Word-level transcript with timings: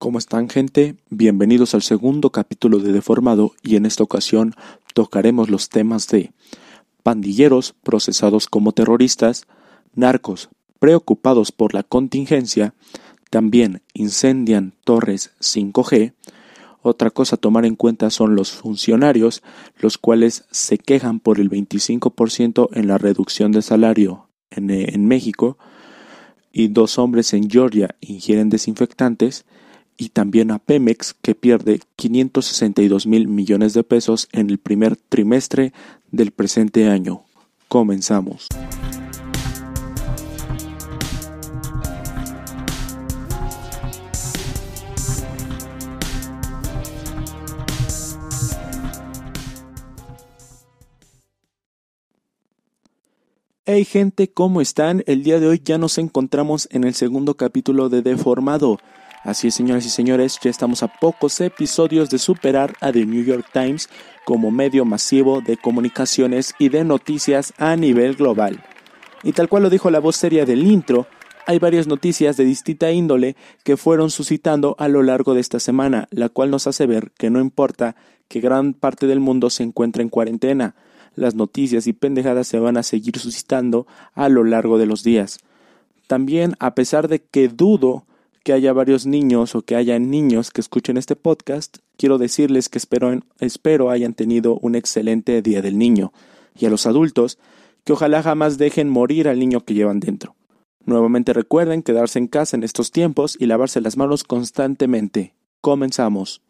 ¿Cómo 0.00 0.16
están 0.16 0.48
gente? 0.48 0.96
Bienvenidos 1.10 1.74
al 1.74 1.82
segundo 1.82 2.30
capítulo 2.30 2.78
de 2.78 2.90
Deformado 2.90 3.52
y 3.62 3.76
en 3.76 3.84
esta 3.84 4.02
ocasión 4.02 4.54
tocaremos 4.94 5.50
los 5.50 5.68
temas 5.68 6.08
de 6.08 6.32
pandilleros 7.02 7.74
procesados 7.82 8.46
como 8.46 8.72
terroristas, 8.72 9.46
narcos 9.94 10.48
preocupados 10.78 11.52
por 11.52 11.74
la 11.74 11.82
contingencia, 11.82 12.72
también 13.28 13.82
incendian 13.92 14.72
torres 14.84 15.32
5G, 15.40 16.14
otra 16.80 17.10
cosa 17.10 17.36
a 17.36 17.38
tomar 17.38 17.66
en 17.66 17.76
cuenta 17.76 18.08
son 18.08 18.34
los 18.34 18.52
funcionarios, 18.52 19.42
los 19.76 19.98
cuales 19.98 20.46
se 20.50 20.78
quejan 20.78 21.20
por 21.20 21.38
el 21.38 21.50
25% 21.50 22.70
en 22.72 22.88
la 22.88 22.96
reducción 22.96 23.52
de 23.52 23.60
salario 23.60 24.30
en, 24.48 24.70
en 24.70 25.06
México, 25.06 25.58
y 26.52 26.68
dos 26.68 26.98
hombres 26.98 27.34
en 27.34 27.50
Georgia 27.50 27.96
ingieren 28.00 28.48
desinfectantes, 28.48 29.44
y 30.00 30.08
también 30.08 30.50
a 30.50 30.58
Pemex 30.58 31.14
que 31.20 31.34
pierde 31.34 31.80
562 31.96 33.06
mil 33.06 33.28
millones 33.28 33.74
de 33.74 33.84
pesos 33.84 34.30
en 34.32 34.48
el 34.48 34.56
primer 34.56 34.96
trimestre 34.96 35.74
del 36.10 36.30
presente 36.30 36.88
año. 36.88 37.24
Comenzamos. 37.68 38.48
Hey 53.66 53.84
gente, 53.84 54.32
¿cómo 54.32 54.62
están? 54.62 55.04
El 55.06 55.22
día 55.22 55.38
de 55.38 55.46
hoy 55.46 55.60
ya 55.62 55.76
nos 55.76 55.98
encontramos 55.98 56.68
en 56.72 56.84
el 56.84 56.94
segundo 56.94 57.36
capítulo 57.36 57.90
de 57.90 58.00
Deformado. 58.00 58.78
Así 59.22 59.48
es, 59.48 59.54
señoras 59.54 59.84
y 59.84 59.90
señores, 59.90 60.38
ya 60.42 60.48
estamos 60.48 60.82
a 60.82 60.88
pocos 60.88 61.42
episodios 61.42 62.08
de 62.08 62.18
superar 62.18 62.74
a 62.80 62.90
The 62.90 63.04
New 63.04 63.22
York 63.22 63.46
Times 63.52 63.90
como 64.24 64.50
medio 64.50 64.86
masivo 64.86 65.42
de 65.42 65.58
comunicaciones 65.58 66.54
y 66.58 66.70
de 66.70 66.84
noticias 66.84 67.52
a 67.58 67.76
nivel 67.76 68.14
global. 68.14 68.64
Y 69.22 69.32
tal 69.32 69.50
cual 69.50 69.64
lo 69.64 69.70
dijo 69.70 69.90
la 69.90 70.00
voz 70.00 70.16
seria 70.16 70.46
del 70.46 70.66
intro, 70.66 71.06
hay 71.46 71.58
varias 71.58 71.86
noticias 71.86 72.38
de 72.38 72.44
distinta 72.44 72.92
índole 72.92 73.36
que 73.62 73.76
fueron 73.76 74.10
suscitando 74.10 74.74
a 74.78 74.88
lo 74.88 75.02
largo 75.02 75.34
de 75.34 75.42
esta 75.42 75.60
semana, 75.60 76.08
la 76.10 76.30
cual 76.30 76.50
nos 76.50 76.66
hace 76.66 76.86
ver 76.86 77.12
que 77.18 77.28
no 77.28 77.40
importa 77.40 77.96
que 78.28 78.40
gran 78.40 78.72
parte 78.72 79.06
del 79.06 79.20
mundo 79.20 79.50
se 79.50 79.64
encuentre 79.64 80.02
en 80.02 80.08
cuarentena, 80.08 80.76
las 81.14 81.34
noticias 81.34 81.86
y 81.86 81.92
pendejadas 81.92 82.46
se 82.46 82.58
van 82.58 82.78
a 82.78 82.82
seguir 82.82 83.18
suscitando 83.18 83.86
a 84.14 84.30
lo 84.30 84.44
largo 84.44 84.78
de 84.78 84.86
los 84.86 85.02
días. 85.02 85.40
También, 86.06 86.54
a 86.58 86.74
pesar 86.74 87.08
de 87.08 87.20
que 87.20 87.48
dudo 87.48 88.06
que 88.42 88.52
haya 88.52 88.72
varios 88.72 89.06
niños 89.06 89.54
o 89.54 89.62
que 89.62 89.76
haya 89.76 89.98
niños 89.98 90.50
que 90.50 90.60
escuchen 90.60 90.96
este 90.96 91.16
podcast, 91.16 91.78
quiero 91.96 92.18
decirles 92.18 92.68
que 92.68 92.78
espero, 92.78 93.20
espero 93.38 93.90
hayan 93.90 94.14
tenido 94.14 94.58
un 94.58 94.74
excelente 94.74 95.42
Día 95.42 95.62
del 95.62 95.78
Niño 95.78 96.12
y 96.58 96.66
a 96.66 96.70
los 96.70 96.86
adultos 96.86 97.38
que 97.84 97.92
ojalá 97.92 98.22
jamás 98.22 98.58
dejen 98.58 98.88
morir 98.88 99.28
al 99.28 99.38
niño 99.38 99.64
que 99.64 99.74
llevan 99.74 100.00
dentro. 100.00 100.36
Nuevamente 100.84 101.32
recuerden 101.32 101.82
quedarse 101.82 102.18
en 102.18 102.26
casa 102.26 102.56
en 102.56 102.62
estos 102.62 102.90
tiempos 102.90 103.36
y 103.38 103.46
lavarse 103.46 103.80
las 103.80 103.96
manos 103.96 104.24
constantemente. 104.24 105.34
Comenzamos. 105.60 106.42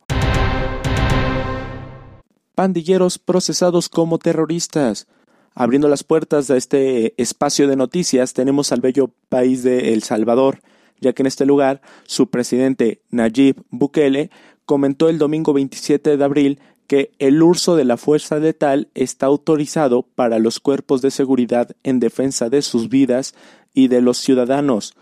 Pandilleros 2.55 3.19
procesados 3.19 3.89
como 3.89 4.19
terroristas. 4.19 5.09
Abriendo 5.55 5.89
las 5.89 6.05
puertas 6.05 6.47
de 6.47 6.59
este 6.59 7.21
espacio 7.21 7.67
de 7.67 7.75
noticias 7.75 8.35
tenemos 8.35 8.71
al 8.71 8.81
bello 8.81 9.11
país 9.29 9.65
de 9.65 9.93
El 9.93 10.05
Salvador, 10.05 10.61
ya 11.01 11.13
que 11.13 11.23
en 11.23 11.27
este 11.27 11.47
lugar 11.47 11.81
su 12.05 12.29
presidente 12.29 13.03
Nayib 13.11 13.63
Bukele 13.71 14.31
comentó 14.65 15.09
el 15.09 15.19
domingo 15.19 15.53
27 15.53 16.17
de 16.17 16.25
abril 16.25 16.61
que 16.87 17.13
el 17.19 17.43
uso 17.43 17.77
de 17.77 17.85
la 17.85 17.97
fuerza 17.97 18.39
letal 18.39 18.89
está 18.95 19.27
autorizado 19.27 20.03
para 20.03 20.39
los 20.41 20.59
cuerpos 20.59 21.03
de 21.03 21.13
seguridad 21.13 21.71
en 21.85 22.01
defensa 22.01 22.49
de 22.49 22.63
sus 22.63 22.89
vidas 22.89 23.35
y 23.73 23.89
de 23.89 24.01
los 24.01 24.19
ciudadanos. 24.19 24.95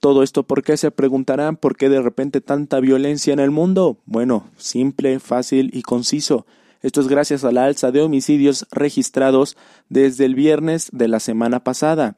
Todo 0.00 0.22
esto 0.22 0.42
porque 0.42 0.76
se 0.76 0.90
preguntarán 0.90 1.56
por 1.56 1.76
qué 1.76 1.88
de 1.88 2.02
repente 2.02 2.42
tanta 2.42 2.78
violencia 2.80 3.32
en 3.32 3.40
el 3.40 3.50
mundo. 3.50 3.96
Bueno, 4.04 4.50
simple, 4.58 5.18
fácil 5.18 5.70
y 5.72 5.80
conciso. 5.80 6.46
Esto 6.82 7.00
es 7.00 7.08
gracias 7.08 7.44
a 7.44 7.52
la 7.52 7.64
alza 7.64 7.90
de 7.90 8.02
homicidios 8.02 8.66
registrados 8.70 9.56
desde 9.88 10.26
el 10.26 10.34
viernes 10.34 10.90
de 10.92 11.08
la 11.08 11.20
semana 11.20 11.64
pasada 11.64 12.16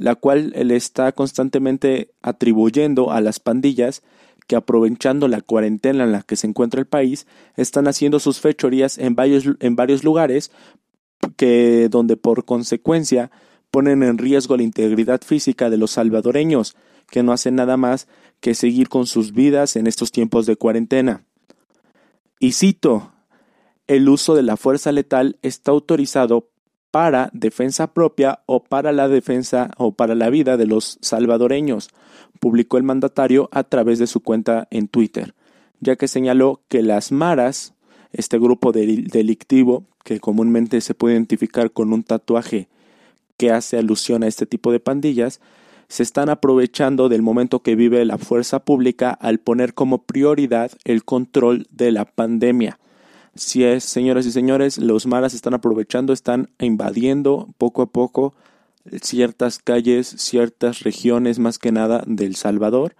la 0.00 0.14
cual 0.14 0.54
le 0.56 0.76
está 0.76 1.12
constantemente 1.12 2.10
atribuyendo 2.22 3.12
a 3.12 3.20
las 3.20 3.38
pandillas 3.38 4.02
que 4.46 4.56
aprovechando 4.56 5.28
la 5.28 5.42
cuarentena 5.42 6.04
en 6.04 6.12
la 6.12 6.22
que 6.22 6.36
se 6.36 6.46
encuentra 6.46 6.80
el 6.80 6.86
país, 6.86 7.26
están 7.54 7.86
haciendo 7.86 8.18
sus 8.18 8.40
fechorías 8.40 8.96
en 8.96 9.14
varios, 9.14 10.02
lugares 10.02 10.52
que 11.36 11.88
donde 11.90 12.16
por 12.16 12.46
consecuencia 12.46 13.30
ponen 13.70 14.02
en 14.02 14.16
riesgo 14.16 14.56
la 14.56 14.62
integridad 14.62 15.20
física 15.20 15.68
de 15.68 15.76
los 15.76 15.90
salvadoreños, 15.90 16.76
que 17.10 17.22
no 17.22 17.32
hacen 17.32 17.56
nada 17.56 17.76
más 17.76 18.08
que 18.40 18.54
seguir 18.54 18.88
con 18.88 19.06
sus 19.06 19.34
vidas 19.34 19.76
en 19.76 19.86
estos 19.86 20.12
tiempos 20.12 20.46
de 20.46 20.56
cuarentena. 20.56 21.26
Y 22.38 22.52
cito, 22.52 23.12
el 23.86 24.08
uso 24.08 24.34
de 24.34 24.44
la 24.44 24.56
fuerza 24.56 24.92
letal 24.92 25.36
está 25.42 25.72
autorizado 25.72 26.48
para 26.90 27.30
defensa 27.32 27.92
propia 27.92 28.40
o 28.46 28.62
para 28.64 28.92
la 28.92 29.08
defensa 29.08 29.70
o 29.76 29.92
para 29.92 30.14
la 30.14 30.30
vida 30.30 30.56
de 30.56 30.66
los 30.66 30.98
salvadoreños, 31.00 31.90
publicó 32.40 32.78
el 32.78 32.82
mandatario 32.82 33.48
a 33.52 33.64
través 33.64 33.98
de 33.98 34.06
su 34.06 34.20
cuenta 34.20 34.66
en 34.70 34.88
Twitter, 34.88 35.34
ya 35.80 35.96
que 35.96 36.08
señaló 36.08 36.60
que 36.68 36.82
las 36.82 37.12
maras, 37.12 37.74
este 38.12 38.38
grupo 38.38 38.72
delictivo 38.72 39.84
que 40.04 40.20
comúnmente 40.20 40.80
se 40.80 40.94
puede 40.94 41.14
identificar 41.14 41.70
con 41.70 41.92
un 41.92 42.02
tatuaje 42.02 42.68
que 43.36 43.50
hace 43.50 43.78
alusión 43.78 44.22
a 44.22 44.26
este 44.26 44.46
tipo 44.46 44.72
de 44.72 44.80
pandillas, 44.80 45.40
se 45.88 46.02
están 46.02 46.28
aprovechando 46.28 47.08
del 47.08 47.22
momento 47.22 47.62
que 47.62 47.74
vive 47.74 48.04
la 48.04 48.18
fuerza 48.18 48.60
pública 48.60 49.10
al 49.10 49.38
poner 49.38 49.74
como 49.74 50.02
prioridad 50.02 50.70
el 50.84 51.04
control 51.04 51.66
de 51.70 51.90
la 51.90 52.04
pandemia 52.04 52.78
si 53.34 53.64
es, 53.64 53.84
señoras 53.84 54.26
y 54.26 54.32
señores, 54.32 54.78
los 54.78 55.06
maras 55.06 55.34
están 55.34 55.54
aprovechando, 55.54 56.12
están 56.12 56.50
invadiendo 56.58 57.48
poco 57.58 57.82
a 57.82 57.86
poco 57.86 58.34
ciertas 59.02 59.58
calles, 59.58 60.08
ciertas 60.08 60.80
regiones 60.80 61.38
más 61.38 61.58
que 61.58 61.72
nada 61.72 62.02
del 62.06 62.36
Salvador, 62.36 62.96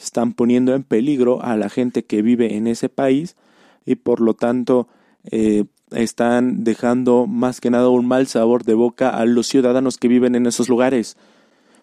están 0.00 0.32
poniendo 0.32 0.74
en 0.74 0.84
peligro 0.84 1.42
a 1.42 1.56
la 1.56 1.68
gente 1.68 2.04
que 2.04 2.22
vive 2.22 2.56
en 2.56 2.66
ese 2.66 2.88
país 2.88 3.36
y 3.84 3.96
por 3.96 4.20
lo 4.20 4.34
tanto 4.34 4.88
eh, 5.30 5.64
están 5.90 6.64
dejando 6.64 7.26
más 7.26 7.60
que 7.60 7.70
nada 7.70 7.88
un 7.88 8.06
mal 8.06 8.26
sabor 8.26 8.64
de 8.64 8.74
boca 8.74 9.10
a 9.10 9.26
los 9.26 9.46
ciudadanos 9.46 9.98
que 9.98 10.08
viven 10.08 10.34
en 10.34 10.46
esos 10.46 10.68
lugares. 10.68 11.16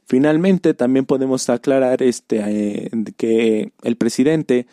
Finalmente, 0.05 0.73
también 0.73 1.05
podemos 1.05 1.49
aclarar 1.49 2.01
este, 2.01 2.41
eh, 2.45 2.89
que 3.15 3.71
el 3.83 3.95
presidente 3.95 4.65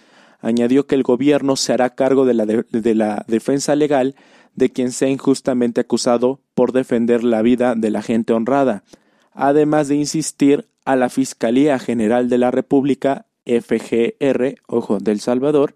añadió 0.46 0.86
que 0.86 0.94
el 0.94 1.02
gobierno 1.02 1.56
se 1.56 1.72
hará 1.72 1.94
cargo 1.94 2.24
de 2.24 2.34
la, 2.34 2.46
de, 2.46 2.94
la 2.94 3.24
defensa 3.26 3.74
legal 3.74 4.14
de 4.54 4.70
quien 4.70 4.92
sea 4.92 5.08
injustamente 5.08 5.80
acusado 5.80 6.40
por 6.54 6.72
defender 6.72 7.24
la 7.24 7.42
vida 7.42 7.74
de 7.74 7.90
la 7.90 8.00
gente 8.00 8.32
honrada, 8.32 8.84
además 9.32 9.88
de 9.88 9.96
insistir 9.96 10.68
a 10.84 10.94
la 10.96 11.08
Fiscalía 11.08 11.78
General 11.78 12.28
de 12.28 12.38
la 12.38 12.50
República, 12.50 13.26
FGR, 13.44 14.54
ojo, 14.68 14.98
del 14.98 15.20
Salvador, 15.20 15.74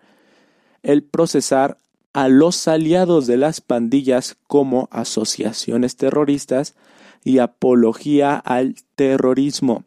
el 0.82 1.02
procesar 1.02 1.76
a 2.12 2.28
los 2.28 2.68
aliados 2.68 3.26
de 3.26 3.36
las 3.36 3.60
pandillas 3.60 4.36
como 4.46 4.88
asociaciones 4.92 5.96
terroristas 5.96 6.74
y 7.24 7.38
apología 7.38 8.36
al 8.36 8.76
terrorismo. 8.94 9.84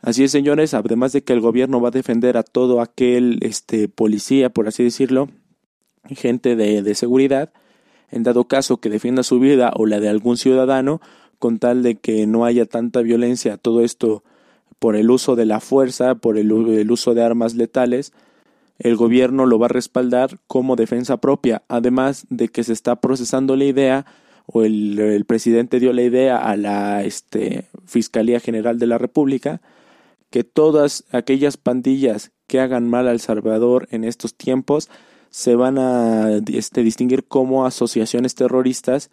Así 0.00 0.24
es, 0.24 0.30
señores, 0.30 0.74
además 0.74 1.12
de 1.12 1.22
que 1.22 1.32
el 1.32 1.40
gobierno 1.40 1.80
va 1.80 1.88
a 1.88 1.92
defender 1.92 2.36
a 2.36 2.42
todo 2.42 2.80
aquel 2.80 3.38
este 3.42 3.88
policía, 3.88 4.50
por 4.50 4.68
así 4.68 4.84
decirlo, 4.84 5.28
gente 6.08 6.54
de, 6.54 6.82
de 6.82 6.94
seguridad, 6.94 7.52
en 8.10 8.22
dado 8.22 8.44
caso 8.44 8.76
que 8.76 8.90
defienda 8.90 9.22
su 9.22 9.40
vida 9.40 9.72
o 9.74 9.86
la 9.86 9.98
de 9.98 10.08
algún 10.08 10.36
ciudadano, 10.36 11.00
con 11.38 11.58
tal 11.58 11.82
de 11.82 11.96
que 11.96 12.26
no 12.26 12.44
haya 12.44 12.66
tanta 12.66 13.02
violencia, 13.02 13.56
todo 13.56 13.82
esto 13.82 14.22
por 14.78 14.96
el 14.96 15.10
uso 15.10 15.36
de 15.36 15.46
la 15.46 15.60
fuerza, 15.60 16.16
por 16.16 16.38
el, 16.38 16.52
uso 16.90 17.14
de 17.14 17.22
armas 17.22 17.54
letales, 17.54 18.12
el 18.78 18.96
gobierno 18.96 19.46
lo 19.46 19.58
va 19.58 19.66
a 19.66 19.70
respaldar 19.70 20.38
como 20.46 20.76
defensa 20.76 21.16
propia, 21.16 21.62
además 21.68 22.26
de 22.28 22.48
que 22.48 22.62
se 22.62 22.72
está 22.72 22.96
procesando 22.96 23.56
la 23.56 23.64
idea 23.64 24.06
o 24.46 24.62
el, 24.62 25.24
presidente 25.26 25.80
dio 25.80 25.92
la 25.92 26.02
idea 26.02 26.36
a 26.36 26.56
la 26.56 27.02
este, 27.04 27.64
Fiscalía 27.86 28.38
General 28.38 28.78
de 28.78 28.86
la 28.86 28.98
República 28.98 29.60
que 30.30 30.44
todas 30.44 31.04
aquellas 31.12 31.56
pandillas 31.56 32.32
que 32.46 32.60
hagan 32.60 32.88
mal 32.88 33.08
al 33.08 33.20
Salvador 33.20 33.88
en 33.90 34.04
estos 34.04 34.34
tiempos 34.34 34.88
se 35.30 35.54
van 35.56 35.78
a 35.78 36.40
este, 36.52 36.82
distinguir 36.82 37.26
como 37.26 37.66
asociaciones 37.66 38.34
terroristas 38.34 39.10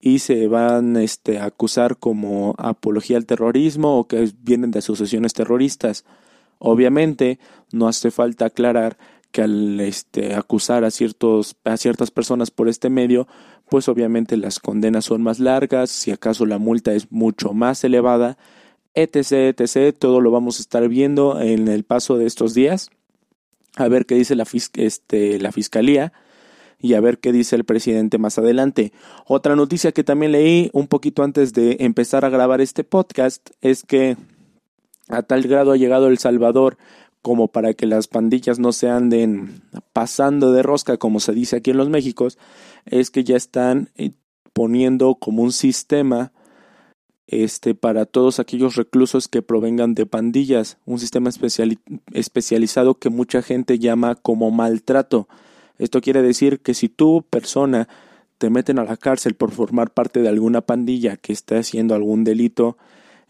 y 0.00 0.18
se 0.18 0.48
van 0.48 0.96
este, 0.96 1.38
a 1.38 1.46
acusar 1.46 1.96
como 1.96 2.54
apología 2.58 3.16
al 3.16 3.26
terrorismo 3.26 3.98
o 3.98 4.08
que 4.08 4.32
vienen 4.40 4.72
de 4.72 4.80
asociaciones 4.80 5.32
terroristas. 5.32 6.04
Obviamente, 6.58 7.38
no 7.72 7.88
hace 7.88 8.10
falta 8.10 8.46
aclarar 8.46 8.98
que 9.30 9.42
al 9.42 9.80
este, 9.80 10.34
acusar 10.34 10.84
a, 10.84 10.90
ciertos, 10.90 11.56
a 11.64 11.76
ciertas 11.76 12.10
personas 12.10 12.50
por 12.50 12.68
este 12.68 12.90
medio, 12.90 13.26
pues 13.70 13.88
obviamente 13.88 14.36
las 14.36 14.60
condenas 14.60 15.06
son 15.06 15.22
más 15.22 15.40
largas, 15.40 15.90
si 15.90 16.10
acaso 16.10 16.46
la 16.46 16.58
multa 16.58 16.92
es 16.92 17.10
mucho 17.10 17.54
más 17.54 17.82
elevada, 17.82 18.36
etc, 18.94 19.58
etc, 19.58 19.96
todo 19.98 20.20
lo 20.20 20.30
vamos 20.30 20.58
a 20.58 20.62
estar 20.62 20.88
viendo 20.88 21.40
en 21.40 21.68
el 21.68 21.84
paso 21.84 22.18
de 22.18 22.26
estos 22.26 22.54
días, 22.54 22.90
a 23.76 23.88
ver 23.88 24.06
qué 24.06 24.14
dice 24.14 24.34
la, 24.36 24.46
este, 24.74 25.38
la 25.38 25.52
fiscalía 25.52 26.12
y 26.78 26.94
a 26.94 27.00
ver 27.00 27.18
qué 27.18 27.32
dice 27.32 27.56
el 27.56 27.64
presidente 27.64 28.18
más 28.18 28.38
adelante. 28.38 28.92
Otra 29.26 29.56
noticia 29.56 29.92
que 29.92 30.04
también 30.04 30.32
leí 30.32 30.68
un 30.72 30.88
poquito 30.88 31.22
antes 31.22 31.52
de 31.54 31.76
empezar 31.80 32.24
a 32.24 32.28
grabar 32.28 32.60
este 32.60 32.84
podcast 32.84 33.50
es 33.60 33.84
que 33.84 34.16
a 35.08 35.22
tal 35.22 35.42
grado 35.42 35.72
ha 35.72 35.76
llegado 35.76 36.08
El 36.08 36.18
Salvador 36.18 36.76
como 37.22 37.48
para 37.48 37.72
que 37.74 37.86
las 37.86 38.08
pandillas 38.08 38.58
no 38.58 38.72
se 38.72 38.90
anden 38.90 39.62
pasando 39.92 40.52
de 40.52 40.62
rosca, 40.62 40.96
como 40.96 41.20
se 41.20 41.32
dice 41.32 41.56
aquí 41.56 41.70
en 41.70 41.76
los 41.76 41.88
Méxicos, 41.88 42.36
es 42.84 43.10
que 43.10 43.22
ya 43.22 43.36
están 43.36 43.90
eh, 43.96 44.10
poniendo 44.52 45.14
como 45.14 45.44
un 45.44 45.52
sistema 45.52 46.32
este 47.32 47.74
para 47.74 48.06
todos 48.06 48.38
aquellos 48.38 48.76
reclusos 48.76 49.28
que 49.28 49.42
provengan 49.42 49.94
de 49.94 50.06
pandillas, 50.06 50.76
un 50.84 50.98
sistema 50.98 51.30
especializado 52.12 52.94
que 52.94 53.08
mucha 53.08 53.42
gente 53.42 53.78
llama 53.78 54.14
como 54.14 54.50
maltrato. 54.50 55.28
Esto 55.78 56.00
quiere 56.00 56.22
decir 56.22 56.60
que 56.60 56.74
si 56.74 56.88
tú, 56.88 57.24
persona, 57.28 57.88
te 58.38 58.50
meten 58.50 58.78
a 58.78 58.84
la 58.84 58.96
cárcel 58.96 59.34
por 59.34 59.50
formar 59.50 59.90
parte 59.90 60.20
de 60.20 60.28
alguna 60.28 60.60
pandilla 60.60 61.16
que 61.16 61.32
esté 61.32 61.56
haciendo 61.56 61.94
algún 61.94 62.24
delito 62.24 62.76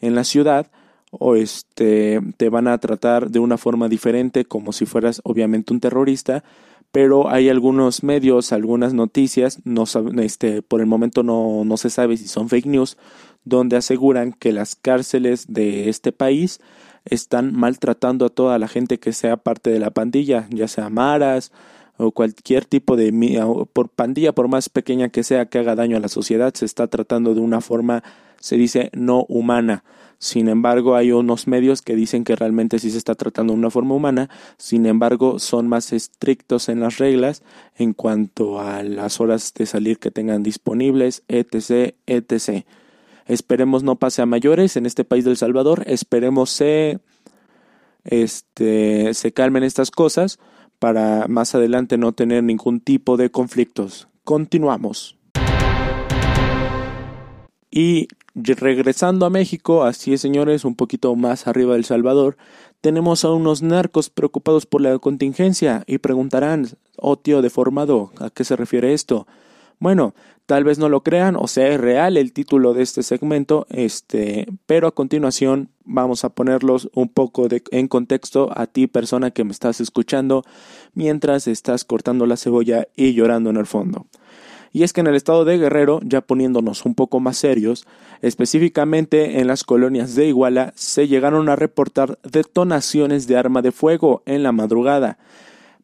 en 0.01 0.15
la 0.15 0.25
ciudad, 0.25 0.71
o 1.13 1.37
este 1.37 2.21
te 2.39 2.49
van 2.49 2.67
a 2.67 2.79
tratar 2.79 3.31
de 3.31 3.39
una 3.39 3.59
forma 3.59 3.89
diferente 3.89 4.47
como 4.47 4.73
si 4.73 4.87
fueras 4.87 5.21
obviamente 5.25 5.73
un 5.73 5.81
terrorista 5.81 6.43
pero 6.91 7.29
hay 7.29 7.51
algunos 7.51 8.03
medios 8.03 8.53
algunas 8.53 8.95
noticias 8.95 9.61
no 9.65 9.85
este 10.23 10.63
por 10.63 10.81
el 10.81 10.87
momento 10.87 11.23
no, 11.23 11.65
no 11.67 11.77
se 11.77 11.91
sabe 11.91 12.17
si 12.17 12.29
son 12.29 12.49
fake 12.49 12.67
news 12.67 12.97
donde 13.45 13.77
aseguran 13.77 14.33
que 14.33 14.53
las 14.53 14.77
cárceles 14.77 15.47
de 15.49 15.89
este 15.89 16.13
país 16.13 16.61
están 17.05 17.55
maltratando 17.55 18.27
a 18.27 18.31
toda 18.31 18.59
la 18.59 18.69
gente 18.69 18.99
que 18.99 19.13
sea 19.13 19.37
parte 19.37 19.71
de 19.71 19.81
la 19.81 19.91
pandilla 19.91 20.47
ya 20.51 20.69
sea 20.69 20.89
maras 20.89 21.53
o 21.97 22.13
cualquier 22.13 22.65
tipo 22.65 22.97
de 22.97 23.13
por 23.73 23.89
pandilla 23.89 24.33
por 24.33 24.49
más 24.49 24.69
pequeña 24.69 25.09
que 25.09 25.25
sea 25.25 25.47
que 25.47 25.59
haga 25.59 25.75
daño 25.75 25.97
a 25.97 26.01
la 26.01 26.09
sociedad 26.09 26.55
se 26.55 26.65
está 26.65 26.87
tratando 26.87 27.35
de 27.35 27.41
una 27.41 27.61
forma 27.61 28.05
se 28.39 28.57
dice 28.57 28.91
no 28.93 29.25
humana 29.29 29.83
sin 30.23 30.49
embargo, 30.49 30.95
hay 30.95 31.11
unos 31.11 31.49
medios 31.49 31.83
que 31.83 31.97
dicen 31.97 32.23
que 32.23 32.37
realmente 32.37 32.79
sí 32.79 32.93
se 32.93 32.99
está 32.99 33.17
tratando 33.17 33.55
de 33.55 33.59
una 33.59 33.71
forma 33.71 33.97
humana, 33.97 34.31
sin 34.57 34.87
embargo, 34.87 35.41
son 35.41 35.67
más 35.67 35.93
estrictos 35.93 36.69
en 36.69 36.79
las 36.79 36.99
reglas 36.99 37.43
en 37.77 37.93
cuanto 37.93 38.61
a 38.61 38.85
las 38.85 39.21
horas 39.21 39.53
de 39.53 39.67
salir 39.67 39.99
que 39.99 40.13
tengan 40.13 40.45
disponibles, 40.45 41.25
etc., 41.27 41.97
etc. 42.07 42.65
Esperemos 43.33 43.83
no 43.83 43.97
pase 43.97 44.21
a 44.21 44.27
mayores 44.27 44.77
en 44.77 44.85
este 44.85 45.05
país 45.05 45.25
del 45.25 45.39
Salvador, 45.39 45.85
esperemos 45.87 46.51
se, 46.51 47.01
este, 48.05 49.15
se 49.15 49.33
calmen 49.33 49.63
estas 49.63 49.91
cosas 49.91 50.39
para 50.79 51.29
más 51.29 51.55
adelante 51.55 51.97
no 51.97 52.13
tener 52.13 52.45
ningún 52.45 52.81
tipo 52.81 53.17
de 53.17 53.31
conflictos. 53.31 54.07
Continuamos. 54.23 55.17
Y 57.71 58.09
regresando 58.35 59.25
a 59.25 59.31
México, 59.31 59.85
así 59.85 60.13
es 60.13 60.21
señores, 60.21 60.67
un 60.67 60.75
poquito 60.75 61.17
más 61.17 61.47
arriba 61.47 61.73
del 61.73 61.87
Salvador, 61.87 62.37
tenemos 62.83 63.25
a 63.25 63.31
unos 63.31 63.63
narcos 63.63 64.11
preocupados 64.11 64.67
por 64.67 64.83
la 64.83 64.99
contingencia 64.99 65.85
y 65.87 65.97
preguntarán, 65.97 66.69
oh 66.99 67.17
tío 67.17 67.41
deformado, 67.41 68.13
¿a 68.19 68.29
qué 68.29 68.45
se 68.45 68.57
refiere 68.57 68.93
esto? 68.93 69.27
Bueno, 69.83 70.15
tal 70.47 70.65
vez 70.65 70.79
no 70.79 70.89
lo 70.89 71.03
crean 71.03 71.37
o 71.37 71.47
sea 71.47 71.69
es 71.69 71.81
real 71.81 72.17
el 72.17 72.33
título 72.33 72.75
de 72.75 72.83
este 72.83 73.03
segmento, 73.03 73.67
este, 73.71 74.47
pero 74.67 74.87
a 74.87 74.95
continuación 74.95 75.71
vamos 75.85 76.25
a 76.25 76.31
ponerlos 76.31 76.91
un 76.95 77.09
poco 77.09 77.49
de, 77.49 77.63
en 77.71 77.89
contexto 77.89 78.51
a 78.55 78.67
ti 78.67 78.87
persona 78.87 79.31
que 79.31 79.45
me 79.45 79.53
estás 79.53 79.81
escuchando 79.81 80.45
mientras 80.95 81.49
estás 81.49 81.85
cortando 81.85 82.27
la 82.27 82.37
cebolla 82.37 82.89
y 82.97 83.15
llorando 83.15 83.51
en 83.51 83.57
el 83.57 83.67
fondo. 83.67 84.07
Y 84.75 84.85
es 84.85 84.95
que 84.95 85.03
en 85.03 85.07
el 85.07 85.15
estado 85.15 85.45
de 85.45 85.59
Guerrero, 85.59 86.01
ya 86.03 86.23
poniéndonos 86.23 86.87
un 86.87 86.95
poco 86.95 87.21
más 87.21 87.37
serios, 87.37 87.87
específicamente 88.23 89.41
en 89.41 89.47
las 89.47 89.65
colonias 89.65 90.15
de 90.15 90.29
Iguala, 90.29 90.73
se 90.77 91.09
llegaron 91.09 91.51
a 91.51 91.57
reportar 91.57 92.19
detonaciones 92.23 93.27
de 93.27 93.37
arma 93.37 93.61
de 93.61 93.71
fuego 93.71 94.23
en 94.25 94.43
la 94.43 94.53
madrugada, 94.53 95.19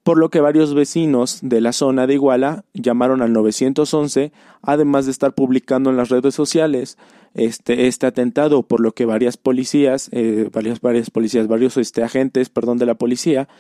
por 0.09 0.17
lo 0.17 0.31
que 0.31 0.41
varios 0.41 0.73
vecinos 0.73 1.41
de 1.43 1.61
la 1.61 1.75
zona 1.75 2.07
de 2.07 2.15
Iguala 2.15 2.65
llamaron 2.73 3.21
al 3.21 3.35
911, 3.35 4.33
además 4.63 5.05
de 5.05 5.11
estar 5.11 5.35
publicando 5.35 5.91
en 5.91 5.99
las 5.99 6.09
redes 6.09 6.35
sociales 6.35 6.97
este, 7.35 7.89
este 7.89 8.07
atentado, 8.07 8.63
por 8.63 8.81
lo 8.81 8.93
que 8.93 9.05
varias 9.05 9.37
policías, 9.37 10.09
eh, 10.13 10.49
varias, 10.51 10.81
varias 10.81 11.11
policías, 11.11 11.47
varios 11.47 11.77
este, 11.77 12.03
agentes, 12.03 12.49
perdón, 12.49 12.79
de 12.79 12.87
la 12.87 12.95
policía, 12.95 13.51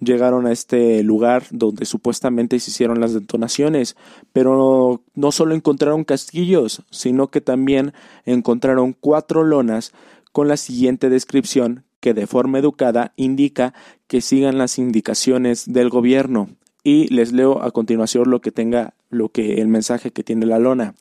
llegaron 0.00 0.44
a 0.46 0.50
este 0.50 1.04
lugar 1.04 1.44
donde 1.52 1.84
supuestamente 1.84 2.58
se 2.58 2.72
hicieron 2.72 3.00
las 3.00 3.14
detonaciones, 3.14 3.94
pero 4.32 5.02
no 5.14 5.30
solo 5.30 5.54
encontraron 5.54 6.02
castillos, 6.02 6.82
sino 6.90 7.28
que 7.28 7.40
también 7.40 7.92
encontraron 8.24 8.96
cuatro 8.98 9.44
lonas 9.44 9.92
con 10.32 10.48
la 10.48 10.56
siguiente 10.56 11.10
descripción 11.10 11.84
que 12.02 12.14
de 12.14 12.26
forma 12.26 12.58
educada 12.58 13.12
indica 13.14 13.74
que 14.08 14.20
sigan 14.20 14.58
las 14.58 14.76
indicaciones 14.76 15.72
del 15.72 15.88
gobierno. 15.88 16.50
Y 16.82 17.06
les 17.14 17.32
leo 17.32 17.62
a 17.62 17.70
continuación 17.70 18.28
lo 18.28 18.40
que 18.40 18.50
tenga 18.50 18.94
lo 19.08 19.28
que 19.28 19.60
el 19.60 19.68
mensaje 19.68 20.10
que 20.10 20.24
tiene 20.24 20.44
la 20.46 20.58
lona. 20.58 20.96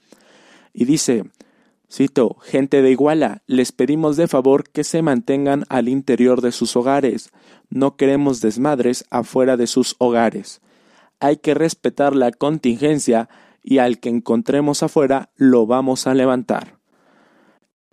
Y 0.74 0.86
dice: 0.86 1.24
Cito, 1.92 2.38
gente 2.44 2.84
de 2.84 2.92
Iguala, 2.92 3.42
les 3.48 3.72
pedimos 3.72 4.16
de 4.16 4.28
favor 4.28 4.70
que 4.70 4.84
se 4.84 5.02
mantengan 5.02 5.66
al 5.70 5.90
interior 5.90 6.40
de 6.40 6.52
sus 6.52 6.76
hogares. 6.76 7.32
No 7.72 7.96
queremos 7.96 8.40
desmadres 8.40 9.04
afuera 9.10 9.58
de 9.58 9.66
sus 9.66 9.96
hogares. 9.98 10.62
Hay 11.20 11.38
que 11.38 11.56
respetar 11.56 12.16
la 12.16 12.32
contingencia 12.32 13.28
y 13.64 13.80
al 13.80 14.00
que 14.00 14.10
encontremos 14.10 14.84
afuera 14.84 15.32
lo 15.36 15.66
vamos 15.66 16.06
a 16.06 16.14
levantar. 16.14 16.81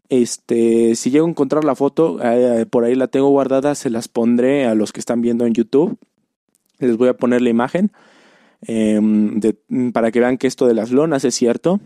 Este, 0.09 0.95
si 0.95 1.11
llego 1.11 1.27
a 1.27 1.31
encontrar 1.31 1.65
la 1.65 1.75
foto, 1.75 2.19
eh, 2.23 2.67
por 2.67 2.85
ahí 2.85 2.95
la 2.95 3.09
tengo 3.09 3.29
guardada, 3.29 3.75
se 3.75 3.91
las 3.91 4.09
pondré 4.09 4.67
a 4.67 4.75
los 4.75 4.93
que 4.93 5.01
están 5.01 5.21
viendo 5.21 5.45
en 5.45 5.55
YouTube. 5.55 5.99
Les 6.79 6.97
voy 6.97 7.09
a 7.09 7.17
poner 7.17 7.43
la 7.43 7.51
imagen 7.51 7.93
em, 8.63 9.41
para 9.93 10.11
que 10.11 10.21
vean 10.21 10.39
que 10.39 10.47
esto 10.47 10.67
de 10.67 10.75
las 10.75 10.91
lonas 10.91 11.25
es 11.25 11.35
cierto. 11.35 11.81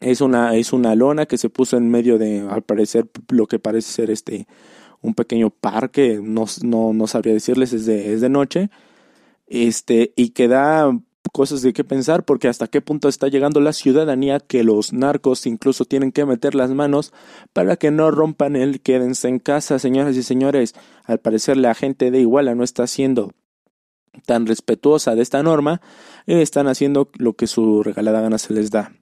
Es 0.00 0.20
una, 0.20 0.54
es 0.56 0.72
una 0.72 0.94
lona 0.94 1.26
que 1.26 1.38
se 1.38 1.50
puso 1.50 1.76
en 1.76 1.90
medio 1.90 2.18
de, 2.18 2.46
al 2.48 2.62
parecer, 2.62 3.06
lo 3.30 3.46
que 3.46 3.58
parece 3.58 3.92
ser 3.92 4.10
este 4.10 4.46
un 5.02 5.14
pequeño 5.14 5.50
parque, 5.50 6.20
no, 6.22 6.46
no, 6.62 6.92
no 6.92 7.06
sabría 7.06 7.34
decirles, 7.34 7.72
es 7.72 7.86
de, 7.86 8.12
es 8.12 8.20
de 8.20 8.28
noche, 8.28 8.70
este, 9.46 10.12
y 10.16 10.30
que 10.30 10.48
da 10.48 10.98
cosas 11.32 11.62
de 11.62 11.72
qué 11.72 11.84
pensar, 11.84 12.24
porque 12.24 12.48
hasta 12.48 12.66
qué 12.66 12.80
punto 12.80 13.08
está 13.08 13.28
llegando 13.28 13.60
la 13.60 13.72
ciudadanía 13.72 14.40
que 14.40 14.64
los 14.64 14.92
narcos 14.92 15.46
incluso 15.46 15.84
tienen 15.84 16.12
que 16.12 16.24
meter 16.24 16.54
las 16.54 16.70
manos 16.70 17.12
para 17.52 17.76
que 17.76 17.90
no 17.90 18.10
rompan 18.10 18.56
el 18.56 18.80
quédense 18.80 19.28
en 19.28 19.38
casa, 19.38 19.78
señoras 19.78 20.16
y 20.16 20.22
señores. 20.22 20.74
Al 21.04 21.18
parecer 21.18 21.56
la 21.56 21.74
gente 21.74 22.10
de 22.10 22.20
Iguala 22.20 22.54
no 22.54 22.64
está 22.64 22.86
siendo 22.86 23.32
tan 24.24 24.46
respetuosa 24.46 25.14
de 25.14 25.22
esta 25.22 25.42
norma, 25.42 25.80
están 26.26 26.68
haciendo 26.68 27.10
lo 27.18 27.34
que 27.34 27.46
su 27.46 27.82
regalada 27.82 28.20
gana 28.20 28.38
se 28.38 28.54
les 28.54 28.70
da. 28.70 28.92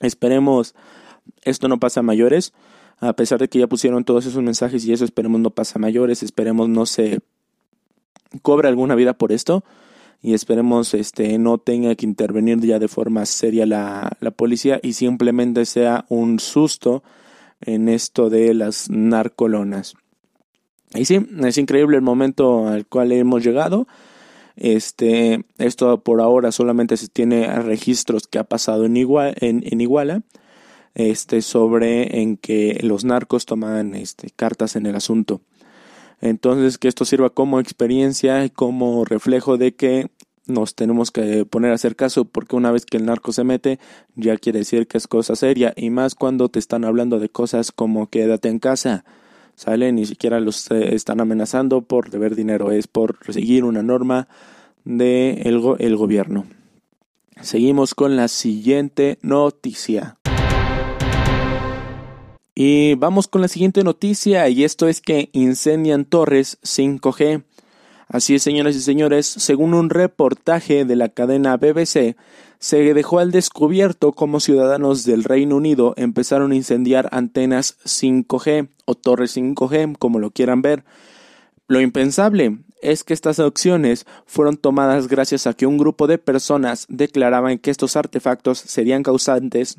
Esperemos 0.00 0.74
esto 1.42 1.68
no 1.68 1.78
pase 1.78 2.00
a 2.00 2.02
mayores, 2.02 2.52
a 2.98 3.12
pesar 3.12 3.38
de 3.38 3.48
que 3.48 3.58
ya 3.58 3.66
pusieron 3.66 4.04
todos 4.04 4.26
esos 4.26 4.42
mensajes 4.42 4.84
y 4.84 4.92
eso 4.92 5.04
esperemos 5.04 5.40
no 5.40 5.50
pase 5.50 5.74
a 5.76 5.80
mayores, 5.80 6.22
esperemos 6.22 6.68
no 6.68 6.86
se 6.86 7.20
cobre 8.42 8.68
alguna 8.68 8.94
vida 8.94 9.12
por 9.14 9.32
esto 9.32 9.64
y 10.26 10.34
esperemos 10.34 10.92
este 10.92 11.38
no 11.38 11.58
tenga 11.58 11.94
que 11.94 12.04
intervenir 12.04 12.58
ya 12.58 12.80
de 12.80 12.88
forma 12.88 13.24
seria 13.26 13.64
la, 13.64 14.10
la 14.18 14.32
policía 14.32 14.80
y 14.82 14.94
simplemente 14.94 15.64
sea 15.66 16.04
un 16.08 16.40
susto 16.40 17.04
en 17.60 17.88
esto 17.88 18.28
de 18.28 18.52
las 18.52 18.90
narcolonas. 18.90 19.94
Y 20.96 21.04
sí, 21.04 21.24
es 21.44 21.58
increíble 21.58 21.98
el 21.98 22.02
momento 22.02 22.66
al 22.66 22.86
cual 22.86 23.12
hemos 23.12 23.44
llegado. 23.44 23.86
Este, 24.56 25.44
esto 25.58 26.00
por 26.00 26.20
ahora 26.20 26.50
solamente 26.50 26.96
se 26.96 27.06
tiene 27.06 27.46
registros 27.60 28.26
que 28.26 28.40
ha 28.40 28.44
pasado 28.44 28.84
en, 28.84 28.96
en, 28.96 29.80
Iguala, 29.80 30.22
este, 30.96 31.40
sobre 31.40 32.20
en 32.20 32.36
que 32.36 32.80
los 32.82 33.04
narcos 33.04 33.46
toman 33.46 33.94
este, 33.94 34.30
cartas 34.34 34.74
en 34.74 34.86
el 34.86 34.96
asunto. 34.96 35.40
Entonces, 36.20 36.78
que 36.78 36.88
esto 36.88 37.04
sirva 37.04 37.30
como 37.30 37.60
experiencia 37.60 38.44
y 38.44 38.50
como 38.50 39.04
reflejo 39.04 39.58
de 39.58 39.74
que 39.74 40.10
nos 40.46 40.74
tenemos 40.74 41.10
que 41.10 41.44
poner 41.44 41.72
a 41.72 41.74
hacer 41.74 41.96
caso 41.96 42.24
porque 42.24 42.56
una 42.56 42.70
vez 42.70 42.86
que 42.86 42.96
el 42.96 43.06
narco 43.06 43.32
se 43.32 43.44
mete 43.44 43.78
ya 44.14 44.36
quiere 44.36 44.60
decir 44.60 44.86
que 44.86 44.98
es 44.98 45.06
cosa 45.08 45.36
seria 45.36 45.72
y 45.76 45.90
más 45.90 46.14
cuando 46.14 46.48
te 46.48 46.58
están 46.58 46.84
hablando 46.84 47.18
de 47.18 47.28
cosas 47.28 47.72
como 47.72 48.08
quédate 48.08 48.48
en 48.48 48.58
casa 48.58 49.04
sale 49.56 49.92
ni 49.92 50.06
siquiera 50.06 50.38
los 50.40 50.70
están 50.70 51.20
amenazando 51.20 51.82
por 51.82 52.10
deber 52.10 52.36
dinero 52.36 52.70
es 52.70 52.86
por 52.86 53.18
seguir 53.28 53.64
una 53.64 53.82
norma 53.82 54.28
del 54.86 55.76
el 55.78 55.96
gobierno. 55.96 56.46
Seguimos 57.42 57.94
con 57.94 58.16
la 58.16 58.28
siguiente 58.28 59.18
noticia. 59.20 60.16
Y 62.54 62.94
vamos 62.94 63.28
con 63.28 63.42
la 63.42 63.48
siguiente 63.48 63.84
noticia 63.84 64.48
y 64.48 64.64
esto 64.64 64.88
es 64.88 65.02
que 65.02 65.28
incendian 65.32 66.06
torres 66.06 66.58
5G. 66.62 67.42
Así 68.08 68.36
es, 68.36 68.42
señoras 68.44 68.76
y 68.76 68.80
señores, 68.80 69.26
según 69.26 69.74
un 69.74 69.90
reportaje 69.90 70.84
de 70.84 70.94
la 70.94 71.08
cadena 71.08 71.56
BBC, 71.56 72.16
se 72.60 72.94
dejó 72.94 73.18
al 73.18 73.32
descubierto 73.32 74.12
cómo 74.12 74.38
ciudadanos 74.38 75.04
del 75.04 75.24
Reino 75.24 75.56
Unido 75.56 75.92
empezaron 75.96 76.52
a 76.52 76.54
incendiar 76.54 77.08
antenas 77.10 77.76
5G 77.84 78.68
o 78.84 78.94
torres 78.94 79.36
5G, 79.36 79.98
como 79.98 80.20
lo 80.20 80.30
quieran 80.30 80.62
ver. 80.62 80.84
Lo 81.66 81.80
impensable 81.80 82.58
es 82.80 83.02
que 83.02 83.12
estas 83.12 83.40
acciones 83.40 84.06
fueron 84.24 84.56
tomadas 84.56 85.08
gracias 85.08 85.48
a 85.48 85.54
que 85.54 85.66
un 85.66 85.76
grupo 85.76 86.06
de 86.06 86.18
personas 86.18 86.86
declaraban 86.88 87.58
que 87.58 87.72
estos 87.72 87.96
artefactos 87.96 88.58
serían 88.58 89.02
causantes 89.02 89.78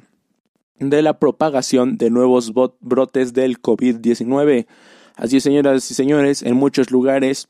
de 0.80 1.02
la 1.02 1.18
propagación 1.18 1.98
de 1.98 2.10
nuevos 2.10 2.54
brotes 2.82 3.34
del 3.34 3.62
COVID-19. 3.62 4.68
Así, 5.16 5.40
señoras 5.40 5.90
y 5.90 5.94
señores, 5.94 6.44
en 6.44 6.58
muchos 6.58 6.92
lugares 6.92 7.48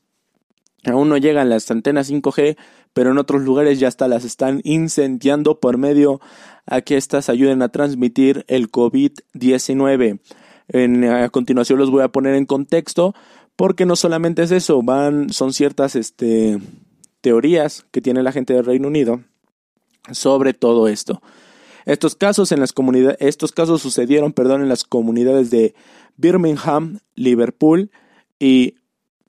aún 0.88 1.08
no 1.08 1.16
llegan 1.16 1.48
las 1.48 1.70
antenas 1.70 2.10
5G, 2.10 2.56
pero 2.92 3.10
en 3.10 3.18
otros 3.18 3.42
lugares 3.42 3.78
ya 3.80 3.88
hasta 3.88 4.08
las 4.08 4.24
están 4.24 4.60
incendiando 4.64 5.60
por 5.60 5.78
medio 5.78 6.20
a 6.66 6.80
que 6.80 6.96
éstas 6.96 7.28
ayuden 7.28 7.62
a 7.62 7.68
transmitir 7.68 8.44
el 8.48 8.70
COVID-19. 8.70 10.20
a 11.10 11.28
continuación 11.30 11.78
los 11.78 11.90
voy 11.90 12.02
a 12.02 12.08
poner 12.08 12.34
en 12.34 12.46
contexto 12.46 13.14
porque 13.56 13.86
no 13.86 13.96
solamente 13.96 14.42
es 14.42 14.52
eso, 14.52 14.82
van 14.82 15.30
son 15.30 15.52
ciertas 15.52 15.96
este, 15.96 16.58
teorías 17.20 17.86
que 17.90 18.00
tiene 18.00 18.22
la 18.22 18.32
gente 18.32 18.54
del 18.54 18.64
Reino 18.64 18.88
Unido 18.88 19.20
sobre 20.12 20.54
todo 20.54 20.88
esto. 20.88 21.22
Estos 21.84 22.14
casos 22.14 22.52
en 22.52 22.60
las 22.60 22.74
estos 23.18 23.52
casos 23.52 23.82
sucedieron, 23.82 24.32
perdón, 24.32 24.62
en 24.62 24.68
las 24.68 24.84
comunidades 24.84 25.50
de 25.50 25.74
Birmingham, 26.16 26.98
Liverpool 27.14 27.90
y 28.38 28.74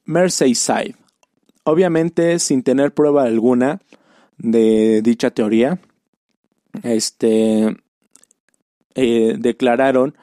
Merseyside. 0.03 0.95
Obviamente, 1.69 2.39
sin 2.39 2.63
tener 2.63 2.93
prueba 2.93 3.23
alguna 3.23 3.79
de 4.37 5.01
dicha 5.01 5.31
teoría, 5.31 5.79
este, 6.83 7.77
eh, 8.95 9.35
declararon 9.37 10.15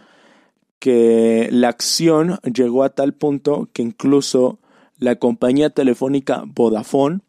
que 0.79 1.49
la 1.51 1.69
acción 1.69 2.39
llegó 2.43 2.85
a 2.85 2.91
tal 2.91 3.15
punto 3.15 3.69
que 3.73 3.83
incluso 3.83 4.59
la 4.99 5.17
compañía 5.17 5.71
telefónica 5.71 6.45
Vodafone 6.47 7.21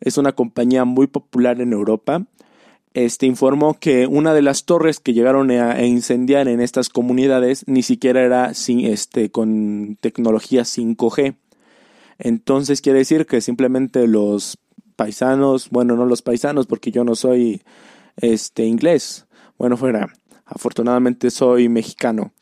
es 0.00 0.18
una 0.18 0.32
compañía 0.32 0.84
muy 0.84 1.06
popular 1.06 1.60
en 1.60 1.72
Europa 1.72 2.24
este, 2.92 3.26
informó 3.26 3.78
que 3.78 4.06
una 4.06 4.34
de 4.34 4.42
las 4.42 4.64
torres 4.64 4.98
que 4.98 5.12
llegaron 5.12 5.50
a, 5.52 5.84
incendiar 5.84 6.48
en 6.48 6.60
estas 6.60 6.88
comunidades 6.88 7.64
ni 7.68 7.82
siquiera 7.82 8.22
era 8.22 8.54
sin, 8.54 8.80
este, 8.80 9.30
con 9.30 9.96
tecnología 10.00 10.62
5G. 10.62 11.36
Entonces 12.20 12.80
quiere 12.80 13.00
decir 13.00 13.26
que 13.26 13.40
simplemente 13.40 14.06
los 14.06 14.58
paisanos, 14.94 15.70
bueno, 15.70 15.96
no 15.96 16.04
los 16.04 16.20
paisanos 16.20 16.66
porque 16.66 16.90
yo 16.90 17.02
no 17.02 17.16
soy 17.16 17.62
este 18.16 18.66
inglés. 18.66 19.26
Bueno, 19.58 19.76
fuera, 19.76 20.12
afortunadamente 20.44 21.30
soy 21.30 21.68
mexicano. 21.68 22.32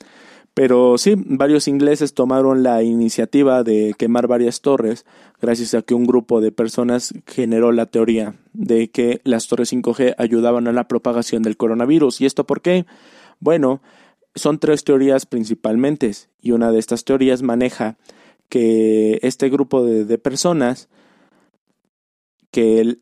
Pero 0.54 0.98
sí, 0.98 1.14
varios 1.16 1.68
ingleses 1.68 2.14
tomaron 2.14 2.64
la 2.64 2.82
iniciativa 2.82 3.62
de 3.62 3.94
quemar 3.96 4.26
varias 4.26 4.60
torres 4.60 5.06
gracias 5.40 5.74
a 5.74 5.82
que 5.82 5.94
un 5.94 6.04
grupo 6.04 6.40
de 6.40 6.50
personas 6.50 7.14
generó 7.28 7.70
la 7.70 7.86
teoría 7.86 8.34
de 8.54 8.90
que 8.90 9.20
las 9.22 9.46
torres 9.46 9.72
5G 9.72 10.16
ayudaban 10.18 10.66
a 10.66 10.72
la 10.72 10.88
propagación 10.88 11.44
del 11.44 11.56
coronavirus. 11.56 12.20
¿Y 12.20 12.26
esto 12.26 12.44
por 12.44 12.60
qué? 12.60 12.86
Bueno, 13.38 13.80
son 14.34 14.58
tres 14.58 14.82
teorías 14.82 15.26
principalmente 15.26 16.10
y 16.42 16.50
una 16.50 16.72
de 16.72 16.80
estas 16.80 17.04
teorías 17.04 17.42
maneja 17.42 17.96
que 18.48 19.18
este 19.22 19.48
grupo 19.48 19.84
de, 19.84 20.18
personas 20.18 20.88
que 22.50 22.98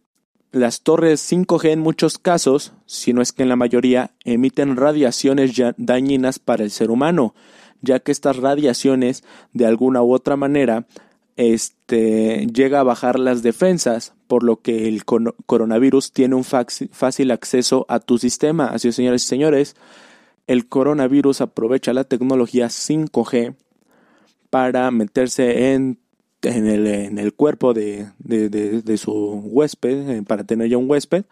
las 0.52 0.82
torres 0.82 1.30
5G 1.30 1.70
en 1.70 1.80
muchos 1.80 2.18
casos, 2.18 2.72
si 2.86 3.12
no 3.12 3.22
es 3.22 3.32
que 3.32 3.42
en 3.42 3.48
la 3.48 3.56
mayoría, 3.56 4.12
emiten 4.24 4.76
radiaciones 4.76 5.52
dañinas 5.76 6.38
para 6.38 6.64
el 6.64 6.70
ser 6.70 6.90
humano, 6.90 7.34
ya 7.82 8.00
que 8.00 8.12
estas 8.12 8.36
radiaciones 8.36 9.22
de 9.52 9.66
alguna 9.66 10.02
u 10.02 10.12
otra 10.12 10.36
manera 10.36 10.86
este, 11.36 12.46
llega 12.46 12.80
a 12.80 12.84
bajar 12.84 13.18
las 13.18 13.42
defensas, 13.42 14.14
por 14.26 14.42
lo 14.42 14.60
que 14.62 14.88
el 14.88 15.04
coronavirus 15.04 16.12
tiene 16.12 16.34
un 16.34 16.44
fácil 16.44 17.30
acceso 17.30 17.86
a 17.88 18.00
tu 18.00 18.18
sistema. 18.18 18.66
Así 18.66 18.88
es, 18.88 18.96
señores 18.96 19.24
y 19.24 19.28
señores, 19.28 19.76
el 20.46 20.68
coronavirus 20.68 21.42
aprovecha 21.42 21.92
la 21.92 22.04
tecnología 22.04 22.66
5G 22.66 23.54
para 24.50 24.90
meterse 24.90 25.72
en 25.74 25.98
en 26.42 26.66
el, 26.66 26.86
en 26.86 27.18
el 27.18 27.34
cuerpo 27.34 27.74
de, 27.74 28.08
de, 28.18 28.98
su 28.98 29.12
huésped, 29.44 30.10
eh, 30.10 30.22
para 30.22 30.44
tener 30.44 30.68
ya 30.68 30.78
un 30.78 30.88
huésped, 30.88 31.24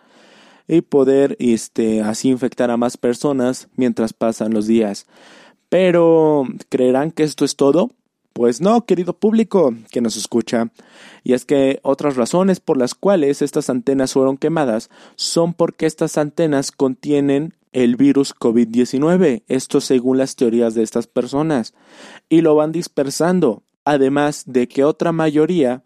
y 0.66 0.80
poder 0.80 1.36
este, 1.38 2.02
así 2.02 2.30
infectar 2.30 2.70
a 2.70 2.76
más 2.76 2.96
personas 2.96 3.68
mientras 3.76 4.12
pasan 4.12 4.54
los 4.54 4.66
días. 4.66 5.06
Pero, 5.68 6.46
¿creerán 6.68 7.10
que 7.10 7.22
esto 7.22 7.44
es 7.44 7.56
todo? 7.56 7.90
Pues 8.32 8.60
no, 8.60 8.84
querido 8.84 9.12
público 9.12 9.74
que 9.90 10.00
nos 10.00 10.16
escucha. 10.16 10.70
Y 11.22 11.34
es 11.34 11.44
que 11.44 11.78
otras 11.82 12.16
razones 12.16 12.60
por 12.60 12.76
las 12.76 12.94
cuales 12.94 13.42
estas 13.42 13.70
antenas 13.70 14.12
fueron 14.12 14.36
quemadas 14.36 14.90
son 15.14 15.54
porque 15.54 15.86
estas 15.86 16.18
antenas 16.18 16.72
contienen 16.72 17.54
el 17.74 17.96
virus 17.96 18.34
COVID-19, 18.34 19.42
esto 19.48 19.80
según 19.82 20.16
las 20.16 20.36
teorías 20.36 20.74
de 20.74 20.82
estas 20.82 21.06
personas, 21.06 21.74
y 22.30 22.40
lo 22.40 22.54
van 22.54 22.72
dispersando. 22.72 23.64
Además 23.84 24.44
de 24.46 24.66
que 24.66 24.84
otra 24.84 25.12
mayoría, 25.12 25.82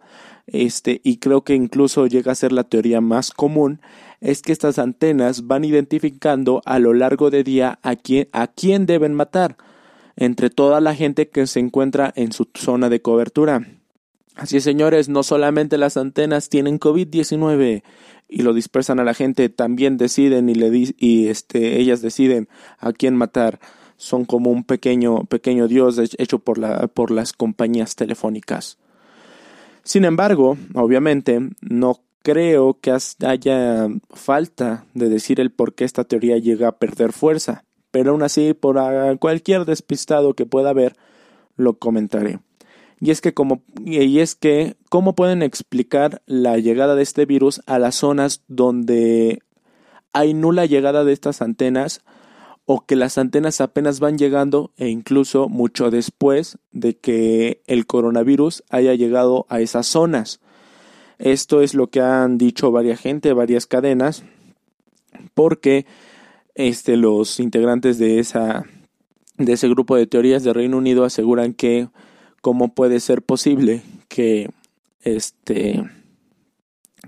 este, 0.46 1.00
y 1.02 1.16
creo 1.16 1.42
que 1.42 1.54
incluso 1.54 2.06
llega 2.06 2.30
a 2.30 2.36
ser 2.36 2.52
la 2.52 2.62
teoría 2.64 3.00
más 3.00 3.32
común, 3.32 3.80
es 4.20 4.42
que 4.42 4.52
estas 4.52 4.78
antenas 4.78 5.46
van 5.46 5.64
identificando 5.64 6.62
a 6.64 6.78
lo 6.78 6.92
largo 6.92 7.30
de 7.30 7.42
día 7.42 7.80
a 7.82 7.96
quién, 7.96 8.28
a 8.32 8.46
quién 8.46 8.86
deben 8.86 9.14
matar. 9.14 9.56
Entre 10.14 10.50
toda 10.50 10.80
la 10.80 10.94
gente 10.94 11.28
que 11.28 11.46
se 11.46 11.60
encuentra 11.60 12.12
en 12.14 12.32
su 12.32 12.48
zona 12.54 12.88
de 12.88 13.00
cobertura. 13.00 13.66
Así 14.34 14.60
señores, 14.60 15.08
no 15.08 15.22
solamente 15.22 15.78
las 15.78 15.96
antenas 15.96 16.48
tienen 16.48 16.78
COVID-19 16.78 17.82
y 18.28 18.42
lo 18.42 18.52
dispersan 18.52 19.00
a 19.00 19.04
la 19.04 19.14
gente, 19.14 19.48
también 19.48 19.96
deciden 19.96 20.48
y, 20.48 20.54
le 20.54 20.70
y 20.98 21.28
este, 21.28 21.80
ellas 21.80 22.02
deciden 22.02 22.48
a 22.78 22.92
quién 22.92 23.16
matar 23.16 23.58
son 23.96 24.24
como 24.24 24.50
un 24.50 24.64
pequeño, 24.64 25.24
pequeño 25.24 25.66
dios 25.66 25.98
hecho 26.18 26.38
por, 26.38 26.58
la, 26.58 26.86
por 26.86 27.10
las 27.10 27.32
compañías 27.32 27.96
telefónicas. 27.96 28.78
Sin 29.82 30.04
embargo, 30.04 30.56
obviamente, 30.74 31.40
no 31.60 32.00
creo 32.22 32.78
que 32.80 32.96
haya 33.26 33.88
falta 34.10 34.84
de 34.94 35.08
decir 35.08 35.40
el 35.40 35.50
por 35.50 35.74
qué 35.74 35.84
esta 35.84 36.04
teoría 36.04 36.38
llega 36.38 36.68
a 36.68 36.78
perder 36.78 37.12
fuerza, 37.12 37.64
pero 37.90 38.12
aún 38.12 38.22
así, 38.22 38.54
por 38.54 38.78
cualquier 39.18 39.64
despistado 39.64 40.34
que 40.34 40.46
pueda 40.46 40.70
haber, 40.70 40.94
lo 41.56 41.78
comentaré. 41.78 42.38
Y 43.00 43.10
es 43.10 43.20
que 43.20 43.32
como 43.32 43.62
y 43.84 44.18
es 44.18 44.34
que 44.34 44.76
cómo 44.88 45.14
pueden 45.14 45.42
explicar 45.42 46.22
la 46.26 46.58
llegada 46.58 46.94
de 46.94 47.02
este 47.02 47.26
virus 47.26 47.60
a 47.66 47.78
las 47.78 47.94
zonas 47.94 48.42
donde 48.48 49.42
hay 50.12 50.34
nula 50.34 50.66
llegada 50.66 51.04
de 51.04 51.12
estas 51.12 51.42
antenas 51.42 52.02
o 52.70 52.84
que 52.84 52.96
las 52.96 53.16
antenas 53.16 53.60
apenas 53.60 53.98
van 53.98 54.18
llegando 54.18 54.72
e 54.76 54.88
incluso 54.88 55.48
mucho 55.48 55.90
después 55.90 56.58
de 56.72 56.96
que 56.96 57.62
el 57.66 57.86
coronavirus 57.86 58.62
haya 58.68 58.94
llegado 58.94 59.46
a 59.48 59.60
esas 59.60 59.86
zonas. 59.86 60.40
Esto 61.18 61.62
es 61.62 61.72
lo 61.72 61.88
que 61.88 62.00
han 62.00 62.36
dicho 62.36 62.70
varias 62.70 63.00
gente, 63.00 63.32
varias 63.32 63.66
cadenas, 63.66 64.22
porque 65.32 65.86
este, 66.54 66.98
los 66.98 67.40
integrantes 67.40 67.98
de, 67.98 68.18
esa, 68.18 68.66
de 69.38 69.52
ese 69.54 69.68
grupo 69.68 69.96
de 69.96 70.06
teorías 70.06 70.44
de 70.44 70.52
Reino 70.52 70.76
Unido 70.76 71.04
aseguran 71.04 71.54
que 71.54 71.88
cómo 72.40 72.74
puede 72.74 73.00
ser 73.00 73.22
posible 73.22 73.82
que 74.08 74.50
este 75.02 75.84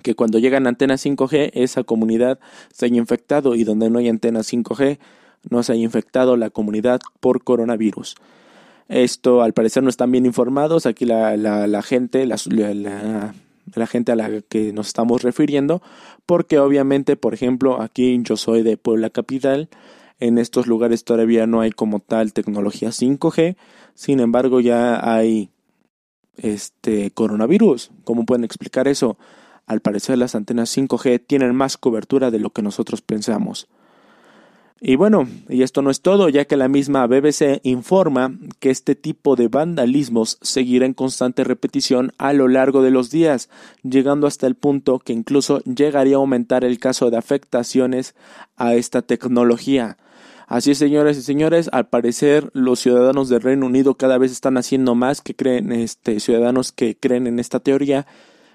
que 0.02 0.14
cuando 0.14 0.38
llegan 0.38 0.66
antenas 0.66 1.04
5G 1.04 1.50
esa 1.54 1.84
comunidad 1.84 2.38
se 2.72 2.87
haya 2.87 2.96
infectado 2.96 3.54
y 3.54 3.64
donde 3.64 3.90
no 3.90 3.99
hay 3.99 4.08
antenas 4.08 4.52
5G 4.52 4.99
no 5.49 5.62
se 5.62 5.72
haya 5.72 5.82
infectado 5.82 6.37
la 6.37 6.50
comunidad 6.50 7.00
por 7.20 7.42
coronavirus. 7.42 8.16
Esto 8.88 9.42
al 9.42 9.52
parecer 9.52 9.82
no 9.82 9.88
están 9.88 10.10
bien 10.10 10.26
informados. 10.26 10.84
Aquí 10.84 11.04
la, 11.04 11.37
la, 11.37 11.82
gente, 11.82 12.26
la, 12.26 12.37
la, 13.75 13.87
gente 13.87 14.12
a 14.12 14.16
la 14.16 14.40
que 14.42 14.72
nos 14.72 14.88
estamos 14.88 15.22
refiriendo, 15.22 15.80
porque 16.26 16.58
obviamente, 16.58 17.16
por 17.16 17.32
ejemplo, 17.32 17.80
aquí 17.80 18.18
yo 18.22 18.37
soy 18.37 18.62
de 18.62 18.76
Puebla 18.76 19.10
Capital. 19.10 19.68
En 20.21 20.39
estos 20.39 20.67
lugares 20.67 21.05
todavía 21.05 21.47
no 21.47 21.61
hay 21.61 21.73
como 21.73 21.99
tal 21.99 22.33
tecnología 22.33 22.91
5G. 22.91 23.57
Sin 23.95 24.21
embargo, 24.21 24.61
ya 24.61 25.12
hay 25.12 25.50
este 26.37 27.11
coronavirus. 27.11 27.91
¿Cómo 28.05 28.25
pueden 28.25 28.45
explicar 28.45 28.87
eso? 28.87 29.19
al 29.71 29.81
parecer 29.81 30.19
las 30.19 30.35
antenas 30.35 30.77
5G 30.77 31.23
tienen 31.25 31.55
más 31.55 31.77
cobertura 31.77 32.33
de 32.33 32.41
lo 32.41 32.50
que 32.50 32.61
nosotros 32.61 33.03
pensamos. 33.03 33.69
Y 34.81 34.97
bueno, 34.97 35.29
y 35.49 35.62
esto 35.62 35.81
no 35.81 35.91
es 35.91 36.00
todo, 36.00 36.29
ya 36.29 36.45
que 36.47 36.57
la 36.57 36.67
misma 36.67 37.07
BBC 37.07 37.61
informa 37.62 38.35
que 38.59 38.71
este 38.71 38.97
tipo 38.97 39.37
de 39.37 39.47
vandalismos 39.47 40.39
seguirá 40.43 40.87
en 40.87 40.95
constante 40.95 41.45
repetición 41.45 42.12
a 42.19 42.33
lo 42.33 42.49
largo 42.49 42.83
de 42.83 42.91
los 42.91 43.12
días, 43.12 43.49
llegando 43.85 44.27
hasta 44.27 44.49
el 44.49 44.57
punto 44.57 44.99
que 44.99 45.12
incluso 45.12 45.61
llegaría 45.61 46.17
a 46.17 46.19
aumentar 46.19 46.65
el 46.65 46.81
caso 46.81 47.09
de 47.11 47.19
afectaciones 47.19 48.17
a 48.57 48.75
esta 48.75 49.03
tecnología. 49.03 49.99
Así 50.50 50.73
es, 50.73 50.78
señores 50.78 51.16
y 51.16 51.23
señores, 51.23 51.71
al 51.73 51.88
parecer 51.88 52.50
los 52.54 52.80
ciudadanos 52.80 53.28
del 53.28 53.40
Reino 53.40 53.66
Unido 53.66 53.95
cada 53.95 54.19
vez 54.19 54.33
están 54.33 54.57
haciendo 54.57 54.97
más 54.97 55.21
que 55.21 55.37
creen, 55.37 55.71
este, 55.71 56.19
ciudadanos 56.19 56.73
que 56.73 56.97
creen 56.97 57.28
en 57.28 57.38
esta 57.38 57.61
teoría 57.61 58.04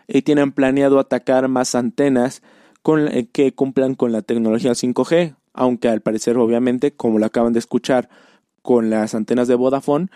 y 0.06 0.22
tienen 0.24 0.52
planeado 0.52 1.00
atacar 1.00 1.48
más 1.48 1.74
antenas 1.74 2.44
con, 2.82 3.08
eh, 3.08 3.30
que 3.32 3.54
cumplan 3.54 3.96
con 3.96 4.12
la 4.12 4.22
tecnología 4.24 4.76
5G 4.76 5.36
aunque 5.54 5.88
al 5.88 6.02
parecer 6.02 6.38
obviamente, 6.38 6.92
como 6.92 7.18
lo 7.18 7.28
acaban 7.28 7.54
de 7.54 7.60
escuchar 7.60 8.10
con 8.62 8.90
las 8.90 9.16
antenas 9.16 9.48
de 9.48 9.56
Vodafone, 9.56 10.10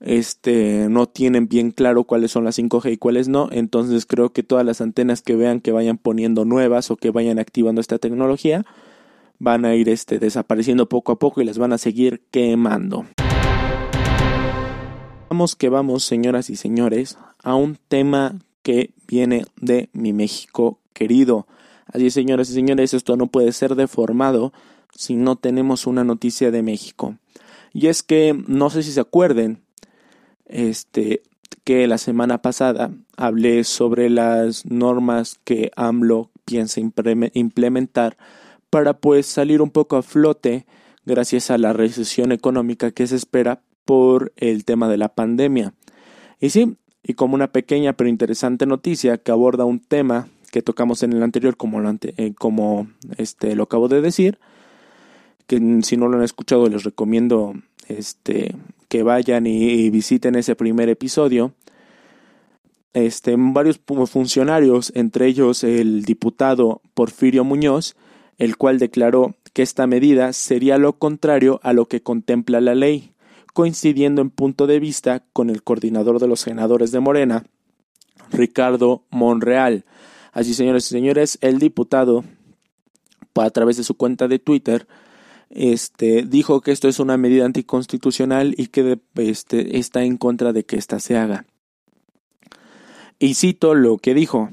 este, 0.00 0.88
no 0.90 1.06
tienen 1.06 1.46
bien 1.46 1.70
claro 1.70 2.02
cuáles 2.02 2.32
son 2.32 2.44
las 2.44 2.58
5G 2.58 2.94
y 2.94 2.96
cuáles 2.96 3.28
no, 3.28 3.48
entonces 3.52 4.04
creo 4.04 4.32
que 4.32 4.42
todas 4.42 4.66
las 4.66 4.80
antenas 4.80 5.22
que 5.22 5.36
vean 5.36 5.60
que 5.60 5.70
vayan 5.70 5.96
poniendo 5.96 6.44
nuevas 6.44 6.90
o 6.90 6.96
que 6.96 7.10
vayan 7.10 7.38
activando 7.38 7.80
esta 7.80 7.98
tecnología 7.98 8.64
van 9.40 9.64
a 9.64 9.74
ir 9.74 9.88
este, 9.88 10.20
desapareciendo 10.20 10.88
poco 10.88 11.10
a 11.10 11.18
poco 11.18 11.40
y 11.40 11.44
las 11.44 11.58
van 11.58 11.72
a 11.72 11.78
seguir 11.78 12.22
quemando. 12.30 13.06
Vamos 15.28 15.56
que 15.56 15.68
vamos, 15.68 16.04
señoras 16.04 16.50
y 16.50 16.56
señores, 16.56 17.18
a 17.42 17.54
un 17.54 17.76
tema 17.88 18.38
que 18.62 18.92
viene 19.08 19.44
de 19.56 19.88
mi 19.92 20.12
México 20.12 20.78
querido. 20.92 21.46
Así, 21.86 22.10
señoras 22.10 22.50
y 22.50 22.52
señores, 22.52 22.94
esto 22.94 23.16
no 23.16 23.26
puede 23.26 23.52
ser 23.52 23.74
deformado 23.74 24.52
si 24.94 25.16
no 25.16 25.36
tenemos 25.36 25.86
una 25.86 26.04
noticia 26.04 26.50
de 26.50 26.62
México. 26.62 27.16
Y 27.72 27.86
es 27.86 28.02
que 28.02 28.38
no 28.46 28.68
sé 28.68 28.82
si 28.82 28.92
se 28.92 29.00
acuerden, 29.00 29.62
este, 30.44 31.22
que 31.64 31.86
la 31.86 31.98
semana 31.98 32.42
pasada 32.42 32.90
hablé 33.16 33.64
sobre 33.64 34.10
las 34.10 34.66
normas 34.66 35.38
que 35.44 35.70
AMLO 35.76 36.30
piensa 36.44 36.80
implementar 36.80 38.16
para 38.70 38.94
pues 38.94 39.26
salir 39.26 39.60
un 39.60 39.70
poco 39.70 39.96
a 39.96 40.02
flote 40.02 40.66
gracias 41.04 41.50
a 41.50 41.58
la 41.58 41.72
recesión 41.72 42.32
económica 42.32 42.92
que 42.92 43.06
se 43.06 43.16
espera 43.16 43.62
por 43.84 44.32
el 44.36 44.64
tema 44.64 44.88
de 44.88 44.96
la 44.96 45.08
pandemia. 45.14 45.74
Y 46.40 46.50
sí, 46.50 46.76
y 47.02 47.14
como 47.14 47.34
una 47.34 47.52
pequeña 47.52 47.92
pero 47.94 48.08
interesante 48.08 48.66
noticia 48.66 49.18
que 49.18 49.32
aborda 49.32 49.64
un 49.64 49.80
tema 49.80 50.28
que 50.50 50.62
tocamos 50.62 51.02
en 51.02 51.12
el 51.12 51.22
anterior 51.22 51.56
como, 51.56 51.80
lo, 51.80 51.96
eh, 52.02 52.34
como 52.36 52.88
este, 53.18 53.54
lo 53.54 53.64
acabo 53.64 53.88
de 53.88 54.00
decir, 54.00 54.38
que 55.46 55.80
si 55.82 55.96
no 55.96 56.08
lo 56.08 56.16
han 56.16 56.22
escuchado 56.22 56.68
les 56.68 56.84
recomiendo 56.84 57.54
este, 57.88 58.54
que 58.88 59.02
vayan 59.02 59.46
y, 59.46 59.90
visiten 59.90 60.34
ese 60.36 60.54
primer 60.54 60.88
episodio. 60.88 61.52
Este, 62.92 63.34
varios 63.36 63.80
funcionarios, 64.06 64.92
entre 64.96 65.26
ellos 65.26 65.62
el 65.62 66.02
diputado 66.02 66.82
Porfirio 66.94 67.44
Muñoz, 67.44 67.96
el 68.40 68.56
cual 68.56 68.78
declaró 68.78 69.36
que 69.52 69.60
esta 69.60 69.86
medida 69.86 70.32
sería 70.32 70.78
lo 70.78 70.94
contrario 70.94 71.60
a 71.62 71.74
lo 71.74 71.86
que 71.86 72.02
contempla 72.02 72.62
la 72.62 72.74
ley, 72.74 73.12
coincidiendo 73.52 74.22
en 74.22 74.30
punto 74.30 74.66
de 74.66 74.80
vista 74.80 75.22
con 75.34 75.50
el 75.50 75.62
coordinador 75.62 76.18
de 76.18 76.26
los 76.26 76.40
senadores 76.40 76.90
de 76.90 77.00
Morena, 77.00 77.44
Ricardo 78.32 79.04
Monreal. 79.10 79.84
Así, 80.32 80.54
señores 80.54 80.86
y 80.86 80.88
señores, 80.88 81.36
el 81.42 81.58
diputado, 81.58 82.24
a 83.34 83.50
través 83.50 83.76
de 83.76 83.84
su 83.84 83.94
cuenta 83.94 84.26
de 84.26 84.38
Twitter, 84.38 84.88
este, 85.50 86.22
dijo 86.22 86.62
que 86.62 86.72
esto 86.72 86.88
es 86.88 86.98
una 86.98 87.18
medida 87.18 87.44
anticonstitucional 87.44 88.54
y 88.56 88.68
que 88.68 88.98
este, 89.16 89.78
está 89.78 90.02
en 90.02 90.16
contra 90.16 90.54
de 90.54 90.64
que 90.64 90.76
ésta 90.76 90.98
se 90.98 91.18
haga. 91.18 91.44
Y 93.18 93.34
cito 93.34 93.74
lo 93.74 93.98
que 93.98 94.14
dijo, 94.14 94.50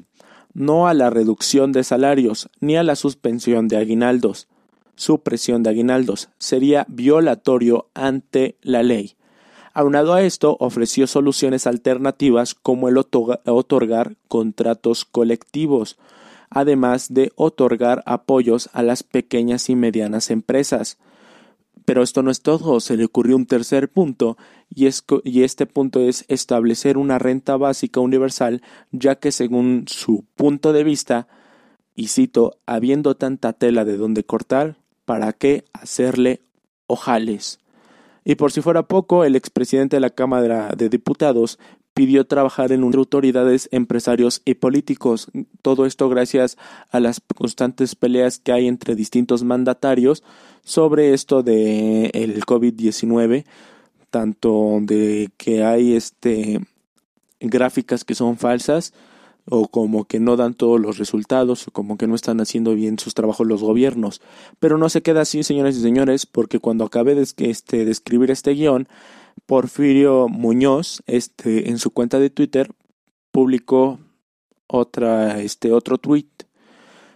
no 0.58 0.88
a 0.88 0.96
la 0.96 1.12
reducción 1.12 1.72
de 1.72 1.84
salarios 1.84 2.50
ni 2.60 2.78
a 2.78 2.84
la 2.84 2.96
suspensión 2.96 3.68
de 3.68 3.78
aguinaldos. 3.78 4.48
Supresión 4.96 5.62
de 5.62 5.70
aguinaldos 5.70 6.30
sería 6.40 6.88
violatorio 6.90 7.90
ante 7.94 8.56
la 8.64 8.82
ley. 8.82 9.14
Aunado 9.76 10.16
a 10.16 10.24
esto, 10.24 10.58
ofreció 10.60 11.06
soluciones 11.06 11.68
alternativas 11.68 12.56
como 12.56 12.90
el 12.90 12.98
otorgar 12.98 14.16
contratos 14.28 15.06
colectivos, 15.06 16.00
además 16.50 17.14
de 17.14 17.32
otorgar 17.36 18.02
apoyos 18.08 18.72
a 18.74 18.82
las 18.82 19.04
pequeñas 19.04 19.70
y 19.70 19.76
medianas 19.76 20.32
empresas. 20.32 20.98
Pero 21.88 22.04
esto 22.04 22.22
no 22.22 22.32
es 22.32 22.42
todo, 22.42 22.82
se 22.82 22.98
le 22.98 23.06
ocurrió 23.06 23.38
un 23.38 23.46
tercer 23.46 23.88
punto, 23.88 24.36
y, 24.70 24.88
este 24.88 25.66
punto 25.66 26.02
es 26.02 26.26
establecer 26.28 26.98
una 26.98 27.18
renta 27.18 27.56
básica 27.56 28.02
universal, 28.02 28.62
ya 28.92 29.16
que 29.16 29.32
según 29.32 29.86
su 29.88 30.26
punto 30.36 30.74
de 30.74 30.84
vista, 30.84 31.30
y 31.96 32.10
cito, 32.10 32.58
habiendo 32.66 33.16
tanta 33.16 33.54
tela 33.54 33.86
de 33.86 33.96
donde 33.96 34.26
cortar, 34.26 34.76
¿para 35.06 35.32
qué 35.32 35.64
hacerle 35.72 36.42
ojales? 36.88 37.62
Y 38.26 38.36
por 38.36 38.52
si 38.52 38.60
fuera 38.60 38.84
poco, 38.84 39.24
el 39.24 39.38
expresidente 39.38 39.96
de 39.96 40.02
la 40.02 40.10
Cámara 40.10 40.74
de 40.76 40.90
Diputados 40.90 41.58
pidió 41.98 42.28
trabajar 42.28 42.72
en 42.72 42.84
autoridades, 42.84 43.70
empresarios 43.72 44.44
y 44.46 44.54
políticos. 44.54 45.32
Todo 45.64 45.88
esto 45.88 46.08
gracias 46.10 46.56
a 46.92 47.00
las 47.00 47.20
constantes 47.36 47.96
peleas 47.96 48.38
que 48.38 48.52
hay 48.52 48.68
entre 48.68 48.96
distintos 48.96 49.44
mandatarios 49.44 50.24
sobre 50.64 51.16
esto 51.16 51.42
de 51.42 52.12
el 52.14 52.46
COVID-19, 52.46 53.46
tanto 54.12 54.78
de 54.82 55.30
que 55.38 55.64
hay 55.64 55.96
este 55.96 56.62
gráficas 57.40 58.06
que 58.06 58.14
son 58.14 58.38
falsas 58.38 58.94
o 59.50 59.68
como 59.68 60.06
que 60.06 60.20
no 60.20 60.36
dan 60.36 60.54
todos 60.54 60.80
los 60.80 61.00
resultados 61.00 61.68
o 61.68 61.72
como 61.72 61.98
que 61.98 62.06
no 62.06 62.14
están 62.14 62.42
haciendo 62.42 62.76
bien 62.76 63.00
sus 63.00 63.16
trabajos 63.16 63.48
los 63.48 63.64
gobiernos. 63.64 64.22
Pero 64.60 64.78
no 64.78 64.90
se 64.90 65.02
queda 65.02 65.22
así, 65.22 65.42
señoras 65.42 65.76
y 65.76 65.82
señores, 65.82 66.28
porque 66.28 66.60
cuando 66.60 66.86
acabé 66.86 67.16
de, 67.16 67.22
este, 67.24 67.90
escribir 67.90 68.30
este 68.30 68.52
guion, 68.52 68.88
Porfirio 69.46 70.28
Muñoz, 70.28 71.04
este, 71.06 71.70
en 71.70 71.78
su 71.78 71.92
cuenta 71.92 72.20
de 72.20 72.30
Twitter, 72.30 72.72
publicó 73.32 74.00
otra, 74.68 75.40
este, 75.40 75.72
otro 75.72 75.98
tweet 75.98 76.28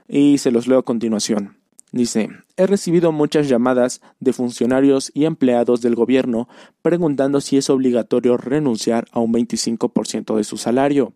y 0.08 0.38
se 0.38 0.52
los 0.52 0.68
leo 0.68 0.80
a 0.80 0.86
continuación. 0.86 1.58
Dice, 1.92 2.30
he 2.56 2.68
recibido 2.68 3.12
muchas 3.12 3.50
llamadas 3.50 4.02
de 4.22 4.32
funcionarios 4.32 5.12
y 5.14 5.26
empleados 5.26 5.82
del 5.82 5.96
gobierno 5.96 6.48
preguntando 6.82 7.42
si 7.42 7.58
es 7.58 7.70
obligatorio 7.70 8.38
renunciar 8.38 9.08
a 9.12 9.20
un 9.20 9.34
25% 9.34 10.38
de 10.38 10.44
su 10.46 10.58
salario 10.58 11.14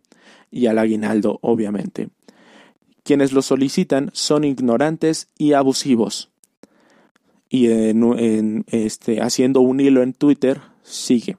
y 0.50 0.66
al 0.66 0.78
aguinaldo, 0.78 1.38
obviamente. 1.40 2.10
Quienes 3.04 3.32
lo 3.32 3.40
solicitan 3.40 4.10
son 4.12 4.44
ignorantes 4.44 5.28
y 5.38 5.54
abusivos. 5.54 6.30
Y 7.48 7.68
en, 7.70 8.64
este, 8.66 9.22
haciendo 9.22 9.60
un 9.60 9.80
hilo 9.80 10.02
en 10.02 10.12
Twitter, 10.12 10.60
sigue. 10.86 11.36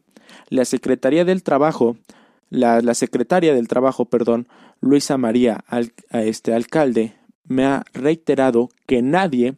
La 0.50 0.66
Secretaría 0.66 1.26
del 1.26 1.44
Trabajo, 1.44 1.98
la, 2.50 2.82
la 2.82 2.94
Secretaria 2.94 3.54
del 3.54 3.68
Trabajo, 3.68 4.06
perdón, 4.06 4.48
Luisa 4.82 5.18
María, 5.18 5.64
este 6.12 6.54
alcalde, 6.54 7.16
me 7.48 7.66
ha 7.66 7.84
reiterado 7.94 8.70
que 8.86 9.02
nadie, 9.02 9.56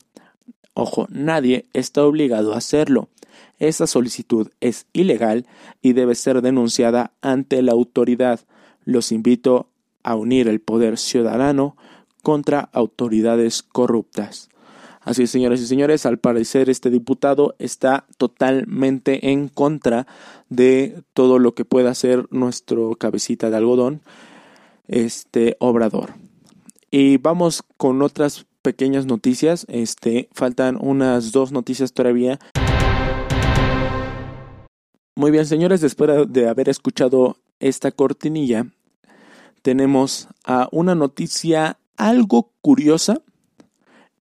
ojo, 0.74 1.08
nadie 1.10 1.66
está 1.74 2.06
obligado 2.06 2.54
a 2.54 2.58
hacerlo. 2.58 3.10
Esa 3.58 3.88
solicitud 3.88 4.50
es 4.62 4.88
ilegal 4.94 5.46
y 5.82 5.94
debe 5.94 6.16
ser 6.16 6.42
denunciada 6.42 7.12
ante 7.22 7.62
la 7.62 7.74
autoridad. 7.74 8.40
Los 8.86 9.12
invito 9.12 9.70
a 10.04 10.16
unir 10.16 10.48
el 10.48 10.62
poder 10.62 10.98
ciudadano 10.98 11.76
contra 12.24 12.70
autoridades 12.74 13.64
corruptas. 13.64 14.50
Así 15.10 15.24
es, 15.24 15.32
señores 15.32 15.60
y 15.60 15.66
señores, 15.66 16.06
al 16.06 16.20
parecer 16.20 16.70
este 16.70 16.92
diputado 16.92 17.56
está 17.58 18.06
totalmente 18.20 19.32
en 19.32 19.48
contra 19.48 20.06
de 20.50 21.02
todo 21.16 21.40
lo 21.40 21.56
que 21.56 21.66
pueda 21.66 21.90
hacer 21.90 22.28
nuestro 22.30 22.94
cabecita 22.94 23.50
de 23.50 23.58
algodón, 23.58 24.02
este 24.88 25.58
obrador. 25.58 26.14
Y 26.92 27.18
vamos 27.18 27.64
con 27.78 28.04
otras 28.04 28.46
pequeñas 28.62 29.08
noticias. 29.08 29.66
Este, 29.68 30.30
faltan 30.32 30.78
unas 30.80 31.32
dos 31.32 31.52
noticias 31.52 31.92
todavía. 31.92 32.38
Muy 35.16 35.32
bien, 35.32 35.48
señores, 35.48 35.82
después 35.82 36.32
de 36.32 36.48
haber 36.48 36.70
escuchado 36.70 37.38
esta 37.60 37.92
cortinilla, 37.92 38.68
tenemos 39.64 40.28
a 40.44 40.70
una 40.72 40.94
noticia 40.94 41.80
algo 41.98 42.52
curiosa 42.62 43.24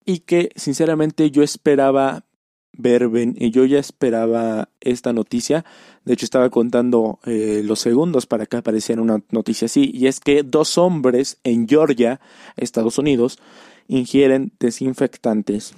y 0.09 0.21
que 0.21 0.49
sinceramente 0.57 1.31
yo 1.31 1.43
esperaba 1.43 2.25
ver, 2.73 3.11
yo 3.51 3.67
ya 3.67 3.79
esperaba 3.79 4.71
esta 4.81 5.13
noticia, 5.13 5.67
de 6.07 6.15
hecho 6.15 6.25
estaba 6.25 6.49
contando 6.49 7.19
eh, 7.27 7.61
los 7.63 7.81
segundos 7.81 8.25
para 8.25 8.47
que 8.47 8.57
apareciera 8.57 9.03
una 9.03 9.23
noticia 9.29 9.67
así, 9.67 9.91
y 9.93 10.07
es 10.07 10.21
que 10.21 10.45
dos 10.45 10.79
hombres 10.79 11.37
en 11.45 11.69
Georgia, 11.69 12.23
Estados 12.57 12.97
Unidos, 12.97 13.39
ingieren 13.87 14.53
desinfectantes. 14.59 15.75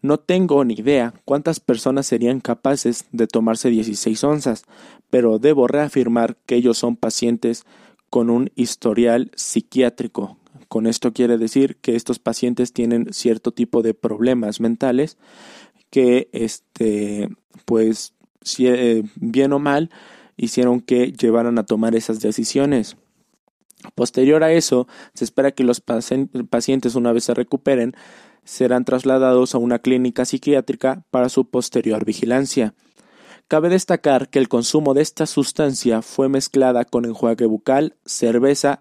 No 0.05 0.19
tengo 0.19 0.63
ni 0.63 0.75
idea 0.75 1.15
cuántas 1.25 1.59
personas 1.59 2.05
serían 2.05 2.39
capaces 2.39 3.05
de 3.11 3.25
tomarse 3.25 3.71
16 3.71 4.23
onzas, 4.23 4.61
pero 5.09 5.39
debo 5.39 5.67
reafirmar 5.67 6.37
que 6.45 6.53
ellos 6.53 6.77
son 6.77 6.95
pacientes 6.95 7.65
con 8.11 8.29
un 8.29 8.51
historial 8.53 9.31
psiquiátrico. 9.35 10.37
Con 10.67 10.85
esto 10.85 11.11
quiere 11.11 11.39
decir 11.39 11.77
que 11.77 11.95
estos 11.95 12.19
pacientes 12.19 12.71
tienen 12.71 13.13
cierto 13.13 13.51
tipo 13.51 13.81
de 13.81 13.95
problemas 13.95 14.59
mentales 14.59 15.17
que, 15.89 16.29
este, 16.33 17.29
pues, 17.65 18.13
eh, 18.59 19.01
bien 19.15 19.53
o 19.53 19.59
mal, 19.59 19.89
hicieron 20.37 20.81
que 20.81 21.13
llevaran 21.13 21.57
a 21.57 21.65
tomar 21.65 21.95
esas 21.95 22.19
decisiones. 22.19 22.95
Posterior 23.95 24.43
a 24.43 24.53
eso, 24.53 24.87
se 25.15 25.23
espera 25.23 25.51
que 25.51 25.63
los 25.63 25.81
pacientes, 25.81 26.93
una 26.93 27.11
vez 27.11 27.23
se 27.23 27.33
recuperen, 27.33 27.95
serán 28.45 28.85
trasladados 28.85 29.53
a 29.53 29.57
una 29.57 29.79
clínica 29.79 30.23
psiquiátrica 30.23 31.03
para 31.11 31.29
su 31.29 31.49
posterior 31.49 32.05
vigilancia. 32.05 32.73
Cabe 33.47 33.69
destacar 33.69 34.29
que 34.29 34.39
el 34.39 34.47
consumo 34.47 34.93
de 34.93 35.01
esta 35.01 35.25
sustancia 35.25 36.01
fue 36.01 36.29
mezclada 36.29 36.85
con 36.85 37.05
enjuague 37.05 37.45
bucal, 37.45 37.95
cerveza 38.05 38.79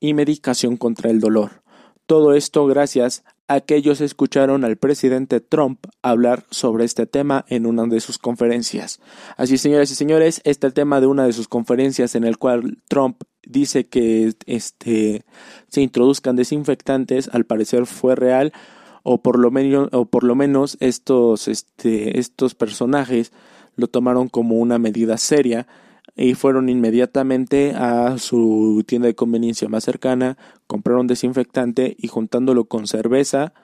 y 0.00 0.14
medicación 0.14 0.76
contra 0.76 1.10
el 1.10 1.20
dolor. 1.20 1.62
Todo 2.06 2.34
esto 2.34 2.66
gracias 2.66 3.22
a 3.46 3.60
que 3.60 3.76
ellos 3.76 4.00
escucharon 4.00 4.64
al 4.64 4.76
presidente 4.76 5.40
Trump 5.40 5.86
hablar 6.02 6.44
sobre 6.50 6.84
este 6.84 7.06
tema 7.06 7.44
en 7.48 7.66
una 7.66 7.84
de 7.84 8.00
sus 8.00 8.18
conferencias. 8.18 9.00
Así, 9.36 9.58
señoras 9.58 9.90
y 9.90 9.94
señores, 9.94 10.40
este 10.44 10.66
es 10.66 10.70
el 10.70 10.74
tema 10.74 11.00
de 11.00 11.06
una 11.06 11.24
de 11.24 11.32
sus 11.32 11.48
conferencias 11.48 12.14
en 12.14 12.24
el 12.24 12.38
cual 12.38 12.78
Trump 12.88 13.22
dice 13.44 13.86
que 13.86 14.34
este, 14.46 15.24
se 15.68 15.80
introduzcan 15.80 16.36
desinfectantes, 16.36 17.28
al 17.32 17.44
parecer 17.44 17.86
fue 17.86 18.14
real, 18.14 18.52
o 19.02 19.22
por 19.22 19.38
lo 19.38 19.50
menos, 19.50 19.88
o 19.92 20.06
por 20.06 20.24
lo 20.24 20.34
menos 20.34 20.76
estos, 20.80 21.48
este, 21.48 22.18
estos 22.18 22.54
personajes 22.54 23.32
lo 23.76 23.88
tomaron 23.88 24.28
como 24.28 24.56
una 24.56 24.78
medida 24.78 25.16
seria 25.16 25.66
y 26.16 26.34
fueron 26.34 26.68
inmediatamente 26.68 27.72
a 27.74 28.18
su 28.18 28.84
tienda 28.86 29.06
de 29.06 29.14
conveniencia 29.14 29.68
más 29.68 29.84
cercana, 29.84 30.36
compraron 30.66 31.06
desinfectante 31.06 31.96
y 31.98 32.08
juntándolo 32.08 32.66
con 32.66 32.86
cerveza 32.86 33.54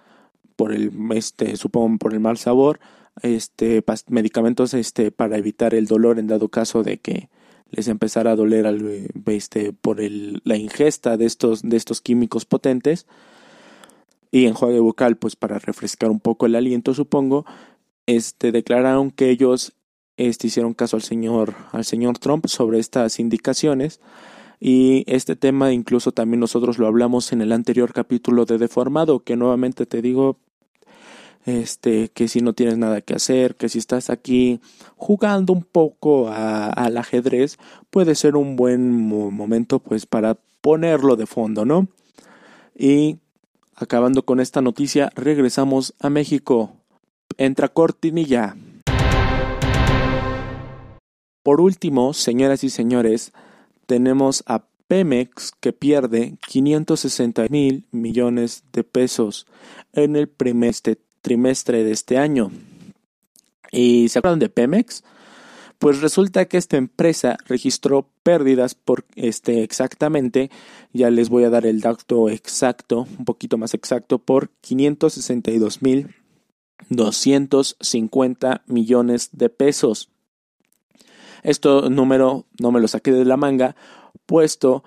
por 0.57 0.72
el 0.72 0.92
este 1.12 1.57
supongo 1.57 1.98
por 1.98 2.14
el 2.14 2.20
mal 2.20 2.38
sabor, 2.38 2.81
este 3.22 3.85
medicamentos 4.09 4.74
este 4.74 5.11
para 5.11 5.37
evitar 5.37 5.74
el 5.74 5.87
dolor 5.87 6.18
en 6.18 6.27
dado 6.27 6.48
caso 6.48 6.83
de 6.83 6.98
que 6.98 7.29
les 7.70 7.88
empezara 7.88 8.33
a 8.33 8.37
doler 8.37 8.66
al, 8.66 9.11
este 9.27 9.72
por 9.72 10.01
el, 10.01 10.40
la 10.44 10.57
ingesta 10.57 11.16
de 11.16 11.27
estos 11.27 11.62
de 11.62 11.77
estos 11.77 12.01
químicos 12.01 12.46
potentes 12.46 13.07
y 14.30 14.46
enjuague 14.46 14.80
bucal 14.80 15.16
pues 15.16 15.36
para 15.36 15.58
refrescar 15.58 16.10
un 16.10 16.20
poco 16.20 16.46
el 16.46 16.56
aliento 16.56 16.94
supongo 16.94 17.44
este 18.06 18.52
declararon 18.52 19.10
que 19.10 19.30
ellos 19.30 19.74
este 20.16 20.48
hicieron 20.48 20.74
caso 20.74 20.96
al 20.96 21.02
señor 21.02 21.54
al 21.72 21.84
señor 21.84 22.18
Trump 22.18 22.46
sobre 22.46 22.78
estas 22.78 23.18
indicaciones 23.20 24.00
y 24.60 25.04
este 25.06 25.36
tema 25.36 25.72
incluso 25.72 26.12
también 26.12 26.40
nosotros 26.40 26.78
lo 26.78 26.86
hablamos 26.86 27.32
en 27.32 27.40
el 27.40 27.52
anterior 27.52 27.92
capítulo 27.92 28.44
de 28.44 28.58
deformado 28.58 29.20
que 29.20 29.36
nuevamente 29.36 29.86
te 29.86 30.02
digo 30.02 30.38
este 31.46 32.08
que 32.08 32.28
si 32.28 32.40
no 32.40 32.52
tienes 32.52 32.76
nada 32.76 33.00
que 33.00 33.14
hacer 33.14 33.56
que 33.56 33.68
si 33.68 33.78
estás 33.78 34.10
aquí 34.10 34.60
jugando 34.96 35.52
un 35.52 35.62
poco 35.62 36.28
al 36.28 36.96
ajedrez 36.96 37.58
puede 37.90 38.14
ser 38.14 38.36
un 38.36 38.56
buen 38.56 38.90
momento 38.90 39.78
pues 39.78 40.04
para 40.04 40.36
ponerlo 40.60 41.16
de 41.16 41.26
fondo 41.26 41.64
no 41.64 41.88
y 42.76 43.18
Acabando 43.80 44.24
con 44.24 44.40
esta 44.40 44.60
noticia, 44.60 45.12
regresamos 45.14 45.94
a 46.00 46.10
México. 46.10 46.72
Entra 47.36 47.68
cortinilla. 47.68 48.56
Por 51.44 51.60
último, 51.60 52.12
señoras 52.12 52.64
y 52.64 52.70
señores, 52.70 53.32
tenemos 53.86 54.42
a 54.46 54.64
Pemex 54.88 55.52
que 55.60 55.72
pierde 55.72 56.34
560 56.48 57.46
mil 57.50 57.84
millones 57.92 58.64
de 58.72 58.82
pesos 58.82 59.46
en 59.92 60.16
el 60.16 60.28
primer 60.28 60.74
trimestre 61.22 61.84
de 61.84 61.92
este 61.92 62.18
año. 62.18 62.50
¿Y 63.70 64.08
se 64.08 64.18
acuerdan 64.18 64.40
de 64.40 64.48
Pemex? 64.48 65.04
Pues 65.78 66.00
resulta 66.00 66.46
que 66.46 66.56
esta 66.56 66.76
empresa 66.76 67.38
registró 67.46 68.08
pérdidas 68.24 68.74
por 68.74 69.04
este 69.14 69.62
exactamente, 69.62 70.50
ya 70.92 71.10
les 71.10 71.28
voy 71.28 71.44
a 71.44 71.50
dar 71.50 71.66
el 71.66 71.80
dato 71.80 72.28
exacto, 72.28 73.06
un 73.18 73.24
poquito 73.24 73.58
más 73.58 73.74
exacto, 73.74 74.18
por 74.18 74.50
562 74.60 75.82
mil 75.82 76.14
250 76.88 78.62
millones 78.66 79.30
de 79.32 79.48
pesos. 79.48 80.10
Esto 81.42 81.88
número 81.90 82.46
no 82.60 82.72
me 82.72 82.80
lo 82.80 82.88
saqué 82.88 83.12
de 83.12 83.24
la 83.24 83.36
manga, 83.36 83.76
puesto 84.26 84.82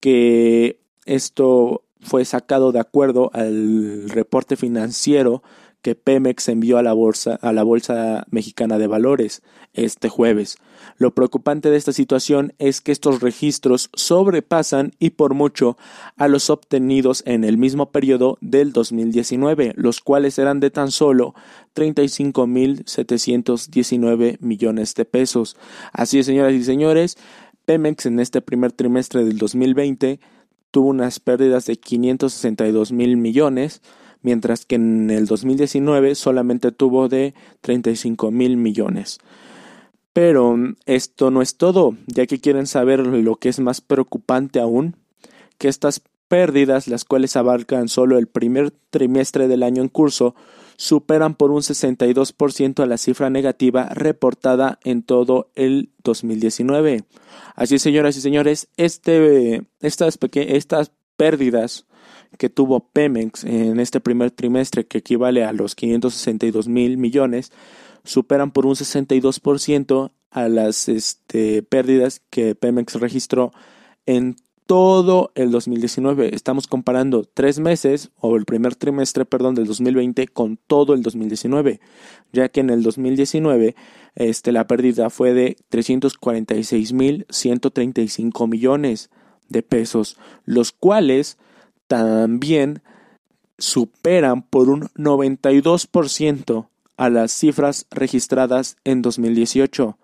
que 0.00 0.80
esto 1.04 1.84
fue 2.00 2.24
sacado 2.24 2.72
de 2.72 2.80
acuerdo 2.80 3.30
al 3.34 4.08
reporte 4.08 4.56
financiero 4.56 5.42
que 5.82 5.94
Pemex 5.94 6.48
envió 6.48 6.78
a 6.78 6.82
la 6.82 6.92
bolsa 6.92 7.38
a 7.42 7.52
la 7.52 7.62
bolsa 7.62 8.26
mexicana 8.30 8.78
de 8.78 8.86
valores 8.86 9.42
este 9.72 10.08
jueves. 10.08 10.58
Lo 10.96 11.14
preocupante 11.14 11.70
de 11.70 11.76
esta 11.76 11.92
situación 11.92 12.54
es 12.58 12.80
que 12.80 12.90
estos 12.92 13.20
registros 13.20 13.90
sobrepasan 13.94 14.92
y 14.98 15.10
por 15.10 15.34
mucho 15.34 15.76
a 16.16 16.28
los 16.28 16.48
obtenidos 16.50 17.22
en 17.26 17.44
el 17.44 17.58
mismo 17.58 17.90
periodo 17.90 18.38
del 18.40 18.72
2019, 18.72 19.74
los 19.76 20.00
cuales 20.00 20.38
eran 20.38 20.60
de 20.60 20.70
tan 20.70 20.90
solo 20.90 21.34
35.719 21.74 24.38
millones 24.40 24.94
de 24.94 25.04
pesos. 25.04 25.58
Así 25.92 26.18
es, 26.18 26.24
señoras 26.26 26.54
y 26.54 26.64
señores, 26.64 27.18
Pemex 27.64 28.06
en 28.06 28.18
este 28.20 28.40
primer 28.40 28.72
trimestre 28.72 29.24
del 29.24 29.38
2020 29.38 30.20
tuvo 30.70 30.88
unas 30.88 31.20
pérdidas 31.20 31.66
de 31.66 31.76
562 31.76 32.92
mil 32.92 33.16
millones, 33.16 33.82
mientras 34.22 34.66
que 34.66 34.76
en 34.76 35.10
el 35.10 35.26
2019 35.26 36.14
solamente 36.14 36.72
tuvo 36.72 37.08
de 37.08 37.34
35 37.60 38.30
mil 38.30 38.56
millones. 38.56 39.18
Pero 40.12 40.56
esto 40.86 41.30
no 41.30 41.40
es 41.40 41.56
todo, 41.56 41.96
ya 42.06 42.26
que 42.26 42.40
quieren 42.40 42.66
saber 42.66 43.06
lo 43.06 43.36
que 43.36 43.48
es 43.48 43.60
más 43.60 43.80
preocupante 43.80 44.60
aún, 44.60 44.96
que 45.56 45.68
estas 45.68 46.02
pérdidas, 46.26 46.88
las 46.88 47.04
cuales 47.04 47.36
abarcan 47.36 47.88
solo 47.88 48.18
el 48.18 48.26
primer 48.26 48.70
trimestre 48.70 49.48
del 49.48 49.62
año 49.62 49.82
en 49.82 49.88
curso, 49.88 50.34
superan 50.76 51.34
por 51.34 51.50
un 51.50 51.60
62% 51.60 52.82
a 52.82 52.86
la 52.86 52.98
cifra 52.98 53.30
negativa 53.30 53.86
reportada 53.90 54.78
en 54.82 55.02
todo 55.02 55.50
el 55.54 55.90
2019. 56.02 57.04
Así, 57.54 57.78
señoras 57.78 58.16
y 58.16 58.20
señores, 58.20 58.68
este, 58.76 59.62
estas, 59.80 60.18
estas 60.32 60.92
pérdidas 61.16 61.84
que 62.38 62.48
tuvo 62.48 62.80
Pemex 62.80 63.44
en 63.44 63.80
este 63.80 64.00
primer 64.00 64.30
trimestre, 64.30 64.86
que 64.86 64.98
equivale 64.98 65.44
a 65.44 65.52
los 65.52 65.74
562 65.74 66.68
mil 66.68 66.96
millones, 66.96 67.52
superan 68.04 68.50
por 68.50 68.66
un 68.66 68.74
62% 68.74 70.10
a 70.30 70.48
las 70.48 70.88
este, 70.88 71.62
pérdidas 71.62 72.22
que 72.30 72.54
Pemex 72.54 72.94
registró 72.94 73.52
en 74.06 74.36
todo 74.70 75.32
el 75.34 75.50
2019. 75.50 76.32
Estamos 76.32 76.68
comparando 76.68 77.24
tres 77.24 77.58
meses 77.58 78.12
o 78.20 78.36
el 78.36 78.44
primer 78.44 78.76
trimestre, 78.76 79.24
perdón, 79.24 79.56
del 79.56 79.66
2020 79.66 80.28
con 80.28 80.56
todo 80.56 80.94
el 80.94 81.02
2019, 81.02 81.80
ya 82.32 82.48
que 82.50 82.60
en 82.60 82.70
el 82.70 82.84
2019 82.84 83.74
este, 84.14 84.52
la 84.52 84.68
pérdida 84.68 85.10
fue 85.10 85.34
de 85.34 85.56
346.135 85.72 88.48
millones 88.48 89.10
de 89.48 89.64
pesos, 89.64 90.16
los 90.44 90.70
cuales 90.70 91.36
también 91.90 92.82
superan 93.58 94.42
por 94.42 94.70
un 94.70 94.82
92% 94.94 96.68
a 96.96 97.10
las 97.10 97.32
cifras 97.32 97.86
registradas 97.90 98.76
en 98.84 99.02
2018. 99.02 99.98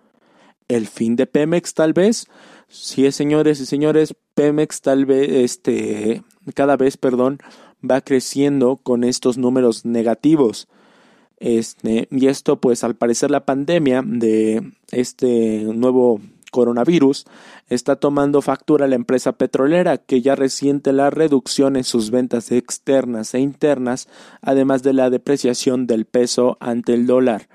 ¿El 0.66 0.88
fin 0.88 1.14
de 1.14 1.28
Pemex 1.28 1.74
tal 1.74 1.92
vez? 1.92 2.26
Sí, 2.66 3.10
señores 3.12 3.60
y 3.60 3.66
señores, 3.66 4.16
Pemex 4.34 4.80
tal 4.80 5.06
vez, 5.06 5.30
este, 5.30 6.24
cada 6.54 6.76
vez, 6.76 6.96
perdón, 6.96 7.38
va 7.88 8.00
creciendo 8.00 8.78
con 8.82 9.04
estos 9.04 9.38
números 9.38 9.84
negativos. 9.84 10.66
Este, 11.38 12.08
y 12.10 12.26
esto, 12.26 12.60
pues, 12.60 12.82
al 12.82 12.96
parecer 12.96 13.30
la 13.30 13.44
pandemia 13.44 14.02
de 14.04 14.72
este 14.90 15.62
nuevo 15.72 16.20
coronavirus 16.56 17.26
está 17.68 17.96
tomando 17.96 18.40
factura 18.40 18.86
la 18.86 18.94
empresa 18.94 19.32
petrolera 19.32 19.98
que 19.98 20.22
ya 20.22 20.34
resiente 20.34 20.94
la 20.94 21.10
reducción 21.10 21.76
en 21.76 21.84
sus 21.84 22.10
ventas 22.10 22.50
externas 22.50 23.34
e 23.34 23.40
internas, 23.40 24.08
además 24.40 24.82
de 24.82 24.94
la 24.94 25.10
depreciación 25.10 25.86
del 25.86 26.06
peso 26.06 26.56
ante 26.58 26.94
el 26.94 27.06
dólar. 27.06 27.50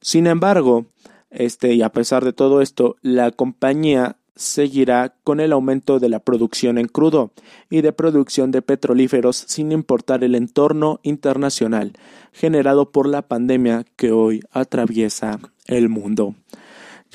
Sin 0.00 0.28
embargo, 0.28 0.86
este, 1.30 1.74
y 1.74 1.82
a 1.82 1.90
pesar 1.90 2.24
de 2.24 2.32
todo 2.32 2.62
esto, 2.62 2.94
la 3.02 3.32
compañía 3.32 4.14
seguirá 4.36 5.16
con 5.24 5.40
el 5.40 5.52
aumento 5.52 5.98
de 5.98 6.08
la 6.08 6.20
producción 6.20 6.78
en 6.78 6.86
crudo 6.86 7.32
y 7.68 7.80
de 7.80 7.92
producción 7.92 8.52
de 8.52 8.62
petrolíferos 8.62 9.36
sin 9.48 9.72
importar 9.72 10.22
el 10.22 10.36
entorno 10.36 11.00
internacional 11.02 11.94
generado 12.32 12.92
por 12.92 13.08
la 13.08 13.22
pandemia 13.22 13.86
que 13.96 14.12
hoy 14.12 14.42
atraviesa 14.52 15.40
el 15.66 15.88
mundo 15.88 16.36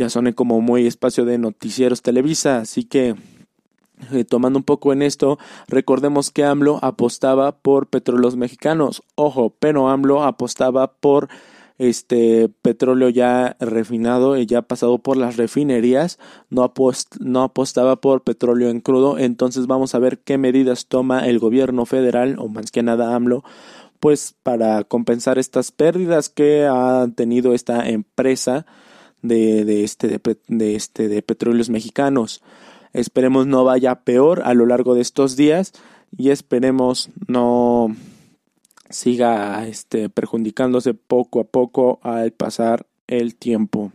ya 0.01 0.09
son 0.09 0.31
como 0.31 0.61
muy 0.61 0.87
espacio 0.87 1.25
de 1.25 1.37
noticieros 1.37 2.01
Televisa, 2.01 2.57
así 2.57 2.85
que 2.85 3.13
eh, 4.11 4.23
tomando 4.23 4.57
un 4.57 4.63
poco 4.63 4.93
en 4.93 5.03
esto, 5.03 5.37
recordemos 5.67 6.31
que 6.31 6.43
AMLO 6.43 6.79
apostaba 6.81 7.51
por 7.51 7.85
petróleos 7.85 8.35
mexicanos, 8.35 9.03
ojo, 9.13 9.53
pero 9.59 9.89
AMLO 9.89 10.23
apostaba 10.23 10.93
por 10.93 11.29
este 11.77 12.49
petróleo 12.63 13.09
ya 13.09 13.55
refinado 13.59 14.37
y 14.37 14.47
ya 14.47 14.63
pasado 14.63 14.97
por 14.97 15.17
las 15.17 15.37
refinerías, 15.37 16.17
no, 16.49 16.73
no 17.19 17.43
apostaba 17.43 17.97
por 17.97 18.23
petróleo 18.23 18.69
en 18.69 18.81
crudo, 18.81 19.19
entonces 19.19 19.67
vamos 19.67 19.93
a 19.93 19.99
ver 19.99 20.17
qué 20.17 20.39
medidas 20.39 20.87
toma 20.87 21.27
el 21.27 21.37
gobierno 21.37 21.85
federal, 21.85 22.37
o 22.39 22.47
más 22.47 22.71
que 22.71 22.81
nada 22.81 23.13
AMLO, 23.13 23.43
pues 23.99 24.33
para 24.41 24.83
compensar 24.83 25.37
estas 25.37 25.71
pérdidas 25.71 26.29
que 26.29 26.65
ha 26.65 27.07
tenido 27.15 27.53
esta 27.53 27.87
empresa 27.87 28.65
de, 29.21 29.83
este, 29.83 30.19
de, 30.47 30.75
este, 30.75 31.07
de 31.07 31.21
petróleos 31.21 31.69
mexicanos. 31.69 32.41
Esperemos 32.93 33.47
no 33.47 33.63
vaya 33.63 34.03
peor 34.03 34.41
a 34.43 34.53
lo 34.53 34.65
largo 34.65 34.95
de 34.95 35.01
estos 35.01 35.35
días 35.35 35.73
y 36.15 36.29
esperemos 36.29 37.09
no 37.27 37.95
siga 38.89 39.65
este, 39.67 40.09
perjudicándose 40.09 40.93
poco 40.93 41.39
a 41.39 41.43
poco 41.45 41.99
al 42.03 42.31
pasar 42.31 42.87
el 43.07 43.35
tiempo. 43.35 43.91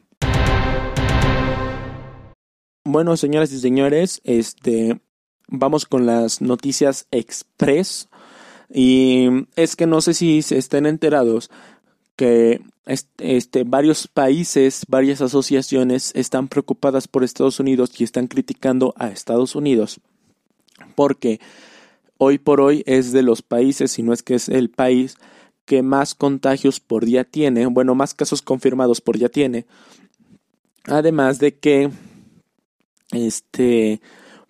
Bueno, 2.85 3.17
señoras 3.17 3.53
y 3.53 3.59
señores, 3.59 4.21
este, 4.25 5.01
vamos 5.49 5.87
con 5.87 6.07
las 6.07 6.41
noticias 6.41 7.07
express. 7.11 8.09
Y 8.73 9.29
es 9.55 9.77
que 9.77 9.87
no 9.87 10.01
sé 10.01 10.15
si 10.15 10.43
se 10.43 10.59
estén 10.59 10.87
enterados 10.87 11.51
que 12.17 12.63
este, 12.87 13.65
varios 13.65 14.09
países, 14.09 14.85
varias 14.89 15.21
asociaciones 15.21 16.13
están 16.15 16.49
preocupadas 16.49 17.09
por 17.09 17.25
Estados 17.25 17.61
Unidos 17.61 17.91
y 17.99 18.05
están 18.05 18.27
criticando 18.27 18.95
a 18.97 19.09
Estados 19.09 19.55
Unidos 19.55 20.01
porque 20.95 21.41
hoy 22.19 22.39
por 22.39 22.61
hoy 22.61 22.83
es 22.87 23.13
de 23.13 23.23
los 23.23 23.43
países, 23.43 23.93
si 23.93 24.03
no 24.03 24.13
es 24.13 24.23
que 24.23 24.35
es 24.35 24.49
el 24.49 24.71
país 24.71 25.17
que 25.65 25.83
más 25.83 26.15
contagios 26.15 26.81
por 26.81 27.05
día 27.05 27.25
tiene, 27.25 27.67
bueno, 27.67 27.95
más 27.95 28.15
casos 28.15 28.43
confirmados 28.43 29.01
por 29.01 29.19
día 29.19 29.29
tiene, 29.29 29.67
además 30.85 31.39
de 31.39 31.55
que 31.55 31.91
este 33.13 34.01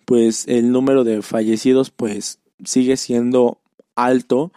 pues 0.05 0.47
el 0.47 0.71
número 0.71 1.03
de 1.03 1.21
fallecidos 1.21 1.91
pues 1.91 2.39
sigue 2.63 2.97
siendo 2.97 3.59
alto 3.95 4.51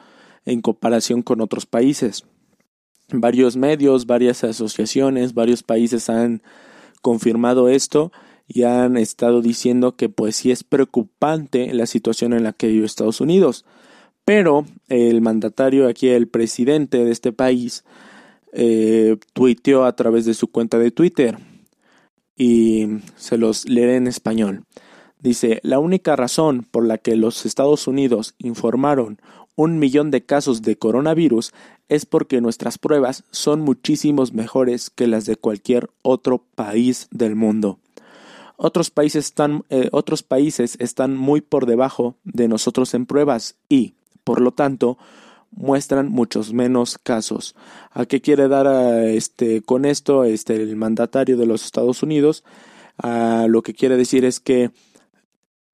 en 0.46 0.62
comparación 0.62 1.22
con 1.22 1.40
otros 1.40 1.66
países 1.66 2.24
varios 3.12 3.56
medios, 3.56 4.06
varias 4.06 4.44
asociaciones, 4.44 5.34
varios 5.34 5.62
países 5.62 6.08
han 6.10 6.42
confirmado 7.02 7.68
esto 7.68 8.12
y 8.46 8.64
han 8.64 8.96
estado 8.96 9.42
diciendo 9.42 9.96
que 9.96 10.08
pues 10.08 10.36
sí 10.36 10.50
es 10.50 10.64
preocupante 10.64 11.72
la 11.72 11.86
situación 11.86 12.32
en 12.32 12.42
la 12.42 12.52
que 12.52 12.68
vive 12.68 12.86
Estados 12.86 13.20
Unidos. 13.20 13.64
Pero 14.24 14.66
el 14.88 15.20
mandatario 15.20 15.88
aquí, 15.88 16.08
el 16.08 16.28
presidente 16.28 17.04
de 17.04 17.10
este 17.10 17.32
país, 17.32 17.84
eh, 18.52 19.16
tuiteó 19.32 19.84
a 19.84 19.94
través 19.94 20.24
de 20.24 20.34
su 20.34 20.48
cuenta 20.48 20.78
de 20.78 20.90
Twitter 20.90 21.38
y 22.36 22.86
se 23.16 23.38
los 23.38 23.68
leeré 23.68 23.96
en 23.96 24.06
español. 24.06 24.64
Dice, 25.20 25.60
la 25.62 25.78
única 25.78 26.16
razón 26.16 26.66
por 26.70 26.86
la 26.86 26.98
que 26.98 27.14
los 27.14 27.44
Estados 27.44 27.86
Unidos 27.86 28.34
informaron 28.38 29.20
un 29.62 29.78
millón 29.78 30.10
de 30.10 30.24
casos 30.24 30.62
de 30.62 30.76
coronavirus 30.76 31.52
es 31.90 32.06
porque 32.06 32.40
nuestras 32.40 32.78
pruebas 32.78 33.24
son 33.30 33.60
muchísimos 33.60 34.32
mejores 34.32 34.88
que 34.88 35.06
las 35.06 35.26
de 35.26 35.36
cualquier 35.36 35.90
otro 36.00 36.42
país 36.54 37.08
del 37.10 37.36
mundo. 37.36 37.78
Otros 38.56 38.90
países 38.90 39.26
están, 39.26 39.64
eh, 39.68 39.90
otros 39.92 40.22
países 40.22 40.76
están 40.80 41.14
muy 41.14 41.42
por 41.42 41.66
debajo 41.66 42.16
de 42.24 42.48
nosotros 42.48 42.94
en 42.94 43.04
pruebas 43.04 43.56
y, 43.68 43.92
por 44.24 44.40
lo 44.40 44.52
tanto, 44.52 44.96
muestran 45.50 46.08
muchos 46.08 46.54
menos 46.54 46.96
casos. 46.96 47.54
¿A 47.90 48.06
qué 48.06 48.22
quiere 48.22 48.48
dar 48.48 48.66
este, 49.04 49.60
con 49.60 49.84
esto 49.84 50.24
este, 50.24 50.56
el 50.56 50.74
mandatario 50.76 51.36
de 51.36 51.44
los 51.44 51.66
Estados 51.66 52.02
Unidos? 52.02 52.44
lo 53.02 53.62
que 53.62 53.72
quiere 53.72 53.96
decir 53.96 54.26
es 54.26 54.40
que 54.40 54.70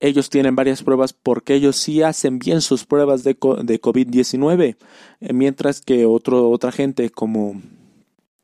ellos 0.00 0.30
tienen 0.30 0.56
varias 0.56 0.82
pruebas 0.82 1.12
porque 1.12 1.54
ellos 1.54 1.76
sí 1.76 2.02
hacen 2.02 2.38
bien 2.38 2.60
sus 2.60 2.84
pruebas 2.84 3.24
de, 3.24 3.30
de 3.30 3.80
COVID-19, 3.80 4.76
eh, 5.20 5.32
mientras 5.32 5.80
que 5.80 6.06
otro, 6.06 6.50
otra 6.50 6.72
gente 6.72 7.10
como, 7.10 7.60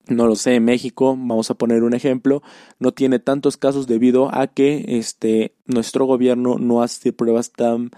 no 0.06 0.26
lo 0.26 0.36
sé, 0.36 0.60
México, 0.60 1.16
vamos 1.18 1.50
a 1.50 1.54
poner 1.54 1.82
un 1.82 1.94
ejemplo, 1.94 2.42
no 2.78 2.92
tiene 2.92 3.18
tantos 3.18 3.56
casos 3.56 3.86
debido 3.86 4.34
a 4.34 4.46
que 4.46 4.84
este, 4.88 5.54
nuestro 5.66 6.06
gobierno 6.06 6.56
no 6.58 6.82
hace 6.82 7.12
pruebas 7.12 7.52
tan 7.52 7.90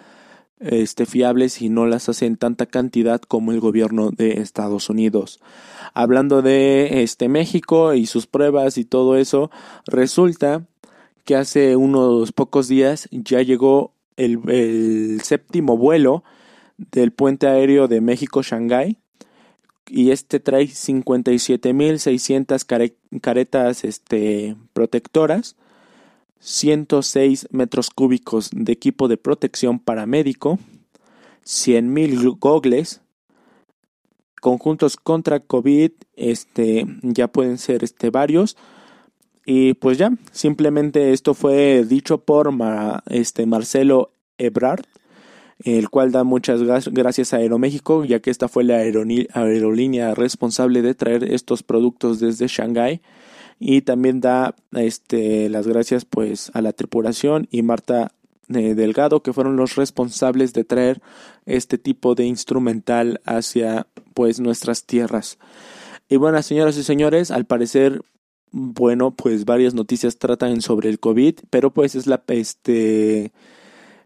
este, 0.60 1.06
fiables 1.06 1.60
y 1.62 1.68
no 1.68 1.86
las 1.86 2.08
hace 2.08 2.26
en 2.26 2.36
tanta 2.36 2.66
cantidad 2.66 3.20
como 3.20 3.52
el 3.52 3.60
gobierno 3.60 4.10
de 4.10 4.40
Estados 4.40 4.88
Unidos. 4.88 5.40
Hablando 5.92 6.42
de 6.42 7.02
este, 7.02 7.28
México 7.28 7.94
y 7.94 8.06
sus 8.06 8.26
pruebas 8.26 8.78
y 8.78 8.84
todo 8.84 9.16
eso, 9.16 9.50
resulta 9.86 10.66
que 11.24 11.36
hace 11.36 11.76
unos 11.76 12.32
pocos 12.32 12.68
días 12.68 13.08
ya 13.10 13.42
llegó 13.42 13.92
el, 14.16 15.20
séptimo 15.22 15.76
vuelo 15.76 16.24
del 16.76 17.12
puente 17.12 17.46
aéreo 17.46 17.86
de 17.88 18.00
México-Shanghái 18.00 18.96
y 19.86 20.12
este 20.12 20.40
trae 20.40 20.64
57.600 20.64 22.94
caretas 23.20 23.84
este, 23.84 24.56
protectoras, 24.72 25.56
106 26.40 27.48
metros 27.50 27.90
cúbicos 27.90 28.50
de 28.52 28.72
equipo 28.72 29.06
de 29.08 29.16
protección 29.16 29.78
paramédico, 29.78 30.58
100.000 31.44 32.38
gogles, 32.38 33.00
conjuntos 34.40 34.96
contra 34.96 35.40
COVID, 35.40 35.92
este, 36.16 36.86
ya 37.02 37.28
pueden 37.28 37.58
ser 37.58 37.84
este, 37.84 38.08
varios. 38.10 38.56
Y 39.46 39.74
pues 39.74 39.98
ya, 39.98 40.12
simplemente 40.32 41.12
esto 41.12 41.34
fue 41.34 41.84
dicho 41.84 42.18
por 42.18 42.50
este, 43.06 43.46
Marcelo 43.46 44.10
Ebrard, 44.38 44.84
el 45.62 45.90
cual 45.90 46.12
da 46.12 46.24
muchas 46.24 46.62
gracias 46.62 47.32
a 47.32 47.36
Aeroméxico, 47.38 48.04
ya 48.04 48.20
que 48.20 48.30
esta 48.30 48.48
fue 48.48 48.64
la 48.64 48.76
aerolínea 48.76 50.14
responsable 50.14 50.82
de 50.82 50.94
traer 50.94 51.24
estos 51.32 51.62
productos 51.62 52.20
desde 52.20 52.48
Shanghái. 52.48 53.00
Y 53.60 53.82
también 53.82 54.20
da 54.20 54.56
este, 54.72 55.48
las 55.48 55.66
gracias 55.66 56.04
pues 56.04 56.50
a 56.54 56.60
la 56.60 56.72
tripulación 56.72 57.46
y 57.50 57.62
Marta 57.62 58.12
eh, 58.52 58.74
Delgado, 58.74 59.22
que 59.22 59.32
fueron 59.32 59.56
los 59.56 59.76
responsables 59.76 60.52
de 60.52 60.64
traer 60.64 61.00
este 61.46 61.78
tipo 61.78 62.14
de 62.14 62.24
instrumental 62.24 63.20
hacia 63.24 63.86
pues 64.12 64.40
nuestras 64.40 64.84
tierras. 64.84 65.38
Y 66.08 66.16
bueno, 66.16 66.42
señoras 66.42 66.76
y 66.76 66.82
señores, 66.82 67.30
al 67.30 67.46
parecer 67.46 68.02
bueno, 68.56 69.10
pues 69.10 69.46
varias 69.46 69.74
noticias 69.74 70.16
tratan 70.16 70.62
sobre 70.62 70.88
el 70.88 71.00
COVID, 71.00 71.40
pero 71.50 71.72
pues 71.72 71.96
es 71.96 72.06
la 72.06 72.22
este 72.28 73.32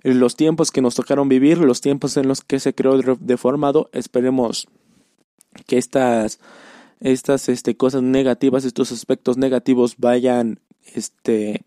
los 0.03 0.37
tiempos 0.37 0.71
que 0.71 0.81
nos 0.81 0.95
tocaron 0.95 1.29
vivir, 1.29 1.59
los 1.59 1.83
tiempos 1.83 2.17
en 2.17 2.29
los 2.29 2.41
que 2.41 2.59
se 2.59 2.75
creó 2.75 2.99
deformado, 3.21 3.91
esperemos 3.93 4.67
que 5.67 5.77
estas 5.77 6.41
estas 7.01 7.51
este, 7.51 7.77
cosas 7.77 8.03
negativas, 8.03 8.65
estos 8.65 8.91
aspectos 8.91 9.37
negativos 9.37 9.97
vayan 9.99 10.61
este 10.95 11.61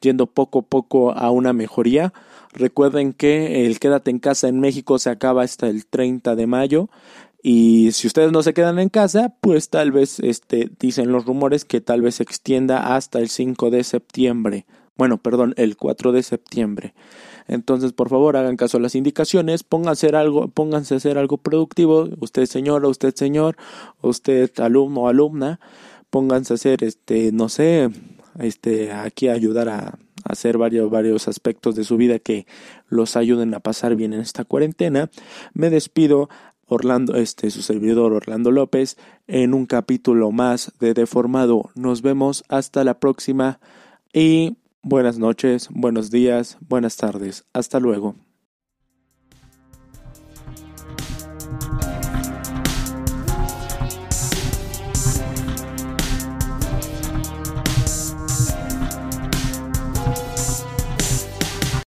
yendo 0.00 0.28
poco 0.28 0.60
a 0.60 0.62
poco 0.62 1.10
a 1.10 1.32
una 1.32 1.52
mejoría. 1.52 2.12
Recuerden 2.52 3.12
que 3.12 3.66
el 3.66 3.80
quédate 3.80 4.12
en 4.12 4.20
casa 4.20 4.46
en 4.46 4.60
México 4.60 5.00
se 5.00 5.10
acaba 5.10 5.42
hasta 5.42 5.66
el 5.66 5.84
30 5.84 6.36
de 6.36 6.46
mayo. 6.46 6.90
Y 7.42 7.92
si 7.92 8.06
ustedes 8.06 8.32
no 8.32 8.42
se 8.42 8.52
quedan 8.52 8.78
en 8.78 8.90
casa, 8.90 9.34
pues 9.40 9.70
tal 9.70 9.92
vez 9.92 10.20
este, 10.20 10.70
dicen 10.78 11.10
los 11.10 11.24
rumores 11.24 11.64
que 11.64 11.80
tal 11.80 12.02
vez 12.02 12.16
se 12.16 12.22
extienda 12.22 12.94
hasta 12.94 13.18
el 13.18 13.28
5 13.28 13.70
de 13.70 13.84
septiembre. 13.84 14.66
Bueno, 14.96 15.16
perdón, 15.16 15.54
el 15.56 15.76
4 15.76 16.12
de 16.12 16.22
septiembre. 16.22 16.94
Entonces, 17.48 17.92
por 17.92 18.10
favor, 18.10 18.36
hagan 18.36 18.56
caso 18.56 18.76
a 18.76 18.80
las 18.80 18.94
indicaciones, 18.94 19.62
pónganse 19.64 20.06
a 20.06 20.08
hacer 20.08 20.16
algo, 20.16 20.48
pónganse 20.48 20.94
a 20.94 20.96
hacer 20.98 21.16
algo 21.16 21.38
productivo, 21.38 22.08
usted 22.20 22.44
señora, 22.44 22.86
usted 22.88 23.14
señor, 23.14 23.56
usted 24.02 24.50
alumno 24.60 25.02
o 25.02 25.08
alumna, 25.08 25.58
pónganse 26.10 26.52
a 26.52 26.56
hacer 26.56 26.84
este, 26.84 27.32
no 27.32 27.48
sé, 27.48 27.88
este, 28.38 28.92
aquí 28.92 29.28
ayudar 29.28 29.68
a, 29.70 29.98
hacer 30.24 30.58
varios, 30.58 30.90
varios 30.90 31.28
aspectos 31.28 31.74
de 31.74 31.84
su 31.84 31.96
vida 31.96 32.18
que 32.18 32.46
los 32.88 33.16
ayuden 33.16 33.54
a 33.54 33.60
pasar 33.60 33.96
bien 33.96 34.12
en 34.12 34.20
esta 34.20 34.44
cuarentena. 34.44 35.10
Me 35.54 35.70
despido, 35.70 36.28
Orlando, 36.70 37.16
este, 37.16 37.50
su 37.50 37.62
servidor 37.62 38.12
Orlando 38.12 38.52
López, 38.52 38.96
en 39.26 39.54
un 39.54 39.66
capítulo 39.66 40.30
más 40.30 40.72
de 40.78 40.94
Deformado. 40.94 41.70
Nos 41.74 42.00
vemos 42.00 42.44
hasta 42.48 42.84
la 42.84 43.00
próxima 43.00 43.58
y 44.12 44.56
buenas 44.82 45.18
noches, 45.18 45.68
buenos 45.70 46.10
días, 46.10 46.58
buenas 46.60 46.96
tardes. 46.96 47.44
Hasta 47.52 47.80
luego. 47.80 48.14